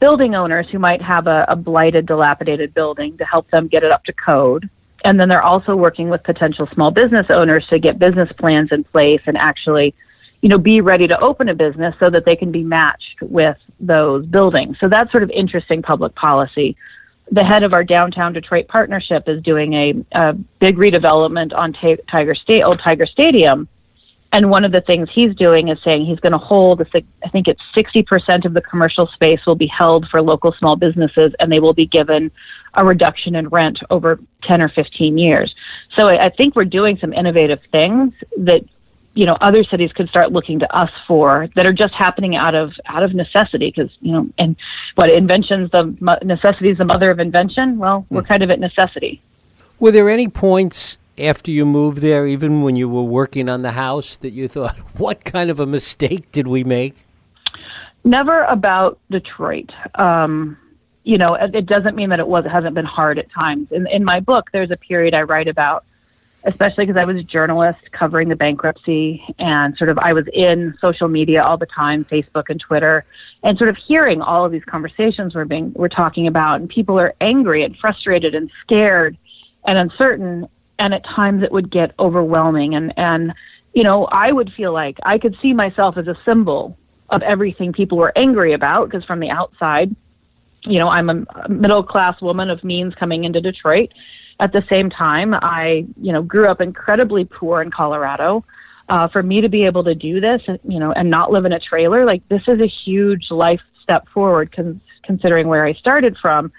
building 0.00 0.34
owners 0.34 0.66
who 0.70 0.78
might 0.78 1.02
have 1.02 1.26
a, 1.26 1.44
a 1.48 1.56
blighted, 1.56 2.06
dilapidated 2.06 2.72
building 2.72 3.18
to 3.18 3.24
help 3.24 3.50
them 3.50 3.68
get 3.68 3.82
it 3.82 3.90
up 3.90 4.04
to 4.04 4.12
code. 4.12 4.68
And 5.04 5.18
then 5.18 5.28
they're 5.28 5.42
also 5.42 5.76
working 5.76 6.08
with 6.08 6.22
potential 6.22 6.66
small 6.66 6.90
business 6.90 7.26
owners 7.30 7.66
to 7.68 7.78
get 7.78 7.98
business 7.98 8.30
plans 8.38 8.72
in 8.72 8.84
place 8.84 9.22
and 9.26 9.36
actually, 9.36 9.94
you 10.40 10.48
know, 10.48 10.58
be 10.58 10.80
ready 10.80 11.06
to 11.06 11.18
open 11.20 11.48
a 11.48 11.54
business 11.54 11.94
so 12.00 12.10
that 12.10 12.24
they 12.24 12.36
can 12.36 12.50
be 12.50 12.62
matched 12.62 13.20
with 13.22 13.56
those 13.80 14.26
buildings. 14.26 14.76
So 14.80 14.88
that's 14.88 15.10
sort 15.10 15.22
of 15.22 15.30
interesting 15.30 15.82
public 15.82 16.14
policy. 16.14 16.76
The 17.30 17.44
head 17.44 17.62
of 17.62 17.72
our 17.72 17.84
downtown 17.84 18.32
Detroit 18.32 18.68
partnership 18.68 19.24
is 19.28 19.42
doing 19.42 19.74
a, 19.74 19.94
a 20.12 20.32
big 20.60 20.76
redevelopment 20.76 21.54
on 21.54 21.74
Tiger 22.10 22.34
State, 22.34 22.62
Old 22.62 22.80
Tiger 22.82 23.06
Stadium 23.06 23.68
and 24.32 24.50
one 24.50 24.64
of 24.64 24.72
the 24.72 24.82
things 24.82 25.08
he's 25.10 25.34
doing 25.34 25.68
is 25.68 25.78
saying 25.82 26.04
he's 26.04 26.20
going 26.20 26.32
to 26.32 26.38
hold, 26.38 26.82
I 26.82 27.28
think 27.30 27.48
it's 27.48 27.62
60% 27.74 28.44
of 28.44 28.52
the 28.52 28.60
commercial 28.60 29.06
space 29.06 29.40
will 29.46 29.54
be 29.54 29.66
held 29.66 30.06
for 30.08 30.20
local 30.20 30.52
small 30.58 30.76
businesses 30.76 31.32
and 31.40 31.50
they 31.50 31.60
will 31.60 31.72
be 31.72 31.86
given 31.86 32.30
a 32.74 32.84
reduction 32.84 33.34
in 33.34 33.48
rent 33.48 33.78
over 33.88 34.20
10 34.42 34.60
or 34.60 34.68
15 34.68 35.16
years. 35.16 35.54
So 35.98 36.08
I 36.08 36.28
think 36.28 36.56
we're 36.56 36.66
doing 36.66 36.98
some 37.00 37.14
innovative 37.14 37.60
things 37.72 38.12
that 38.36 38.62
you 39.18 39.26
know 39.26 39.36
other 39.40 39.64
cities 39.64 39.90
could 39.92 40.08
start 40.08 40.30
looking 40.30 40.58
to 40.60 40.76
us 40.76 40.90
for 41.06 41.48
that 41.56 41.66
are 41.66 41.72
just 41.72 41.94
happening 41.94 42.36
out 42.36 42.54
of 42.54 42.72
out 42.86 43.02
of 43.02 43.14
necessity 43.14 43.72
because 43.74 43.90
you 44.00 44.12
know 44.12 44.28
and 44.38 44.54
what 44.94 45.10
inventions 45.10 45.70
the 45.72 45.82
necessity 46.22 46.70
is 46.70 46.78
the 46.78 46.84
mother 46.84 47.10
of 47.10 47.18
invention 47.18 47.78
well 47.78 48.06
we're 48.10 48.20
hmm. 48.20 48.28
kind 48.28 48.42
of 48.42 48.50
at 48.50 48.60
necessity 48.60 49.20
were 49.80 49.90
there 49.90 50.08
any 50.08 50.28
points 50.28 50.98
after 51.18 51.50
you 51.50 51.66
moved 51.66 51.98
there, 51.98 52.26
even 52.26 52.62
when 52.62 52.76
you 52.76 52.88
were 52.88 53.02
working 53.02 53.48
on 53.48 53.62
the 53.62 53.72
house, 53.72 54.16
that 54.18 54.30
you 54.30 54.48
thought, 54.48 54.76
what 54.96 55.24
kind 55.24 55.50
of 55.50 55.60
a 55.60 55.66
mistake 55.66 56.30
did 56.32 56.46
we 56.46 56.64
make? 56.64 56.94
Never 58.04 58.44
about 58.44 58.98
Detroit. 59.10 59.70
Um, 59.96 60.56
you 61.04 61.18
know, 61.18 61.34
it 61.34 61.66
doesn't 61.66 61.96
mean 61.96 62.10
that 62.10 62.20
it 62.20 62.28
was 62.28 62.44
it 62.44 62.50
hasn't 62.50 62.74
been 62.74 62.84
hard 62.84 63.18
at 63.18 63.30
times. 63.32 63.68
In 63.72 63.86
in 63.86 64.04
my 64.04 64.20
book, 64.20 64.50
there's 64.52 64.70
a 64.70 64.76
period 64.76 65.14
I 65.14 65.22
write 65.22 65.48
about, 65.48 65.84
especially 66.44 66.86
because 66.86 66.98
I 66.98 67.04
was 67.04 67.16
a 67.16 67.22
journalist 67.22 67.80
covering 67.92 68.28
the 68.28 68.36
bankruptcy, 68.36 69.22
and 69.38 69.76
sort 69.76 69.90
of 69.90 69.98
I 69.98 70.12
was 70.12 70.24
in 70.32 70.74
social 70.80 71.08
media 71.08 71.42
all 71.42 71.56
the 71.56 71.66
time, 71.66 72.04
Facebook 72.04 72.44
and 72.48 72.60
Twitter, 72.60 73.04
and 73.42 73.58
sort 73.58 73.70
of 73.70 73.76
hearing 73.76 74.22
all 74.22 74.44
of 74.44 74.52
these 74.52 74.64
conversations 74.64 75.34
we're 75.34 75.44
being 75.44 75.72
we're 75.74 75.88
talking 75.88 76.26
about, 76.26 76.60
and 76.60 76.68
people 76.68 76.98
are 76.98 77.14
angry 77.20 77.64
and 77.64 77.76
frustrated 77.76 78.34
and 78.34 78.50
scared 78.62 79.16
and 79.66 79.78
uncertain 79.78 80.48
and 80.80 80.94
at 80.94 81.04
times 81.04 81.42
it 81.42 81.50
would 81.50 81.70
get 81.70 81.92
overwhelming. 81.98 82.74
And 82.74 82.94
and 82.96 83.32
you 83.74 83.82
know 83.84 84.06
i 84.06 84.32
would 84.32 84.52
feel 84.56 84.72
like 84.72 84.96
i 85.04 85.18
could 85.18 85.36
see 85.40 85.52
myself 85.52 85.96
as 85.96 86.08
a 86.08 86.16
symbol 86.24 86.76
of 87.10 87.22
everything 87.22 87.72
people 87.72 87.98
were 87.98 88.12
angry 88.16 88.52
about 88.52 88.90
because 88.90 89.04
from 89.04 89.20
the 89.20 89.30
outside 89.30 89.94
you 90.62 90.78
know 90.78 90.88
i'm 90.88 91.08
a 91.10 91.48
middle 91.48 91.82
class 91.82 92.20
woman 92.20 92.50
of 92.50 92.62
means 92.64 92.94
coming 92.94 93.24
into 93.24 93.40
detroit 93.40 93.92
at 94.40 94.52
the 94.52 94.62
same 94.68 94.90
time 94.90 95.34
i 95.34 95.86
you 96.00 96.12
know 96.12 96.22
grew 96.22 96.48
up 96.48 96.60
incredibly 96.60 97.24
poor 97.24 97.62
in 97.62 97.70
colorado 97.70 98.44
uh, 98.88 99.06
for 99.06 99.22
me 99.22 99.42
to 99.42 99.48
be 99.48 99.66
able 99.66 99.84
to 99.84 99.94
do 99.94 100.20
this 100.20 100.42
you 100.64 100.78
know 100.78 100.92
and 100.92 101.10
not 101.10 101.30
live 101.30 101.44
in 101.44 101.52
a 101.52 101.60
trailer 101.60 102.04
like 102.04 102.26
this 102.28 102.42
is 102.48 102.60
a 102.60 102.66
huge 102.66 103.30
life 103.30 103.60
step 103.82 104.08
forward 104.08 104.50
con- 104.52 104.80
considering 105.02 105.48
where 105.48 105.64
i 105.64 105.72
started 105.72 106.16
from 106.18 106.52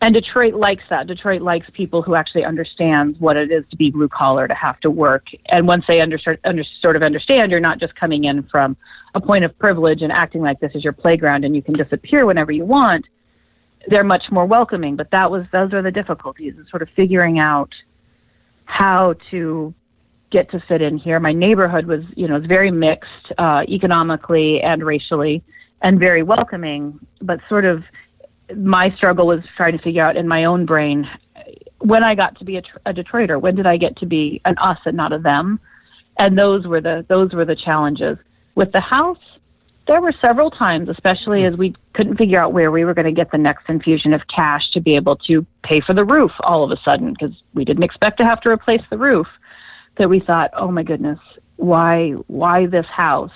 and 0.00 0.14
Detroit 0.14 0.54
likes 0.54 0.84
that. 0.90 1.06
Detroit 1.06 1.40
likes 1.40 1.68
people 1.72 2.02
who 2.02 2.14
actually 2.14 2.44
understand 2.44 3.16
what 3.18 3.36
it 3.36 3.50
is 3.50 3.64
to 3.70 3.76
be 3.76 3.90
blue 3.90 4.08
collar, 4.08 4.46
to 4.46 4.54
have 4.54 4.78
to 4.80 4.90
work. 4.90 5.28
And 5.46 5.66
once 5.66 5.84
they 5.88 6.00
under, 6.00 6.18
under, 6.44 6.64
sort 6.82 6.96
of 6.96 7.02
understand, 7.02 7.50
you're 7.50 7.60
not 7.60 7.80
just 7.80 7.94
coming 7.94 8.24
in 8.24 8.42
from 8.44 8.76
a 9.14 9.20
point 9.20 9.44
of 9.44 9.58
privilege 9.58 10.02
and 10.02 10.12
acting 10.12 10.42
like 10.42 10.60
this 10.60 10.74
is 10.74 10.84
your 10.84 10.92
playground 10.92 11.44
and 11.44 11.56
you 11.56 11.62
can 11.62 11.74
disappear 11.74 12.26
whenever 12.26 12.52
you 12.52 12.64
want. 12.64 13.06
They're 13.88 14.04
much 14.04 14.24
more 14.30 14.46
welcoming. 14.46 14.96
But 14.96 15.10
that 15.12 15.30
was 15.30 15.44
those 15.52 15.72
are 15.72 15.82
the 15.82 15.90
difficulties, 15.90 16.54
is 16.58 16.68
sort 16.70 16.82
of 16.82 16.88
figuring 16.96 17.38
out 17.38 17.70
how 18.64 19.14
to 19.30 19.74
get 20.30 20.50
to 20.50 20.60
fit 20.68 20.82
in 20.82 20.98
here. 20.98 21.20
My 21.20 21.32
neighborhood 21.32 21.86
was, 21.86 22.00
you 22.16 22.26
know, 22.26 22.34
was 22.34 22.46
very 22.46 22.70
mixed 22.70 23.32
uh, 23.38 23.62
economically 23.68 24.60
and 24.60 24.84
racially, 24.84 25.42
and 25.82 25.98
very 25.98 26.22
welcoming, 26.22 26.98
but 27.22 27.38
sort 27.48 27.64
of 27.64 27.84
my 28.56 28.90
struggle 28.96 29.26
was 29.26 29.40
trying 29.56 29.76
to 29.76 29.82
figure 29.82 30.04
out 30.04 30.16
in 30.16 30.26
my 30.26 30.44
own 30.44 30.66
brain 30.66 31.08
when 31.78 32.02
I 32.02 32.14
got 32.14 32.38
to 32.38 32.44
be 32.44 32.56
a, 32.56 32.62
a 32.86 32.92
Detroiter. 32.92 33.40
When 33.40 33.54
did 33.54 33.66
I 33.66 33.76
get 33.76 33.96
to 33.98 34.06
be 34.06 34.40
an 34.44 34.56
us 34.58 34.78
and 34.84 34.96
not 34.96 35.12
a 35.12 35.18
them? 35.18 35.60
And 36.18 36.36
those 36.36 36.66
were 36.66 36.80
the 36.80 37.04
those 37.08 37.32
were 37.32 37.44
the 37.44 37.56
challenges 37.56 38.16
with 38.54 38.72
the 38.72 38.80
house. 38.80 39.18
There 39.86 40.00
were 40.00 40.12
several 40.20 40.50
times, 40.50 40.88
especially 40.88 41.44
as 41.44 41.54
mm. 41.54 41.58
we 41.58 41.76
couldn't 41.94 42.16
figure 42.16 42.40
out 42.40 42.52
where 42.52 42.70
we 42.70 42.84
were 42.84 42.94
going 42.94 43.06
to 43.06 43.12
get 43.12 43.30
the 43.30 43.38
next 43.38 43.68
infusion 43.68 44.12
of 44.12 44.22
cash 44.28 44.70
to 44.72 44.80
be 44.80 44.96
able 44.96 45.16
to 45.28 45.46
pay 45.62 45.80
for 45.80 45.94
the 45.94 46.04
roof 46.04 46.32
all 46.40 46.64
of 46.64 46.70
a 46.70 46.80
sudden 46.84 47.12
because 47.12 47.34
we 47.54 47.64
didn't 47.64 47.84
expect 47.84 48.18
to 48.18 48.24
have 48.24 48.40
to 48.42 48.48
replace 48.48 48.82
the 48.90 48.98
roof. 48.98 49.26
That 49.98 50.10
we 50.10 50.20
thought, 50.20 50.50
oh 50.54 50.70
my 50.70 50.82
goodness, 50.82 51.18
why 51.56 52.10
why 52.26 52.66
this 52.66 52.84
house? 52.86 53.30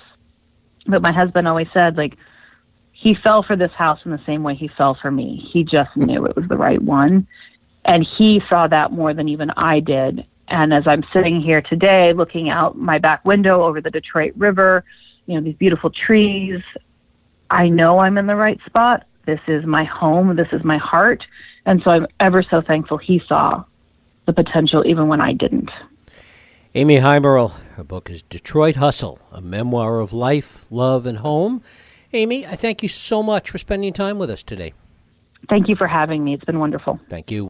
But 0.85 1.01
my 1.01 1.11
husband 1.11 1.47
always 1.47 1.67
said, 1.73 1.97
like, 1.97 2.17
he 2.91 3.15
fell 3.15 3.41
for 3.41 3.55
this 3.55 3.71
house 3.71 3.99
in 4.05 4.11
the 4.11 4.21
same 4.27 4.43
way 4.43 4.53
he 4.53 4.69
fell 4.77 4.95
for 5.01 5.09
me. 5.09 5.49
He 5.51 5.63
just 5.63 5.89
knew 5.95 6.25
it 6.27 6.35
was 6.35 6.47
the 6.47 6.57
right 6.57 6.81
one. 6.81 7.27
And 7.85 8.05
he 8.17 8.41
saw 8.47 8.67
that 8.67 8.91
more 8.91 9.13
than 9.13 9.27
even 9.27 9.49
I 9.51 9.79
did. 9.79 10.23
And 10.49 10.71
as 10.71 10.83
I'm 10.85 11.03
sitting 11.11 11.41
here 11.41 11.61
today 11.61 12.13
looking 12.13 12.49
out 12.49 12.77
my 12.77 12.99
back 12.99 13.25
window 13.25 13.63
over 13.63 13.81
the 13.81 13.89
Detroit 13.89 14.33
River, 14.35 14.83
you 15.25 15.35
know, 15.35 15.41
these 15.41 15.55
beautiful 15.55 15.89
trees, 15.89 16.61
I 17.49 17.69
know 17.69 17.99
I'm 17.99 18.17
in 18.17 18.27
the 18.27 18.35
right 18.35 18.59
spot. 18.65 19.05
This 19.25 19.39
is 19.47 19.65
my 19.65 19.83
home. 19.83 20.35
This 20.35 20.47
is 20.51 20.63
my 20.63 20.77
heart. 20.77 21.23
And 21.65 21.81
so 21.83 21.91
I'm 21.91 22.07
ever 22.19 22.43
so 22.43 22.61
thankful 22.61 22.97
he 22.97 23.21
saw 23.27 23.63
the 24.25 24.33
potential 24.33 24.83
even 24.85 25.07
when 25.07 25.21
I 25.21 25.33
didn't. 25.33 25.69
Amy 26.73 26.97
Haimerl, 26.97 27.59
her 27.75 27.83
book 27.83 28.09
is 28.09 28.21
Detroit 28.23 28.77
Hustle, 28.77 29.19
a 29.31 29.41
memoir 29.41 29.99
of 29.99 30.13
life, 30.13 30.71
love, 30.71 31.05
and 31.05 31.17
home. 31.17 31.61
Amy, 32.13 32.45
I 32.45 32.55
thank 32.55 32.81
you 32.81 32.89
so 32.89 33.21
much 33.21 33.49
for 33.49 33.57
spending 33.57 33.93
time 33.93 34.17
with 34.17 34.29
us 34.29 34.41
today. 34.41 34.73
Thank 35.49 35.67
you 35.67 35.75
for 35.75 35.87
having 35.87 36.23
me. 36.23 36.33
It's 36.33 36.45
been 36.45 36.59
wonderful. 36.59 36.99
Thank 37.09 37.31
you. 37.31 37.39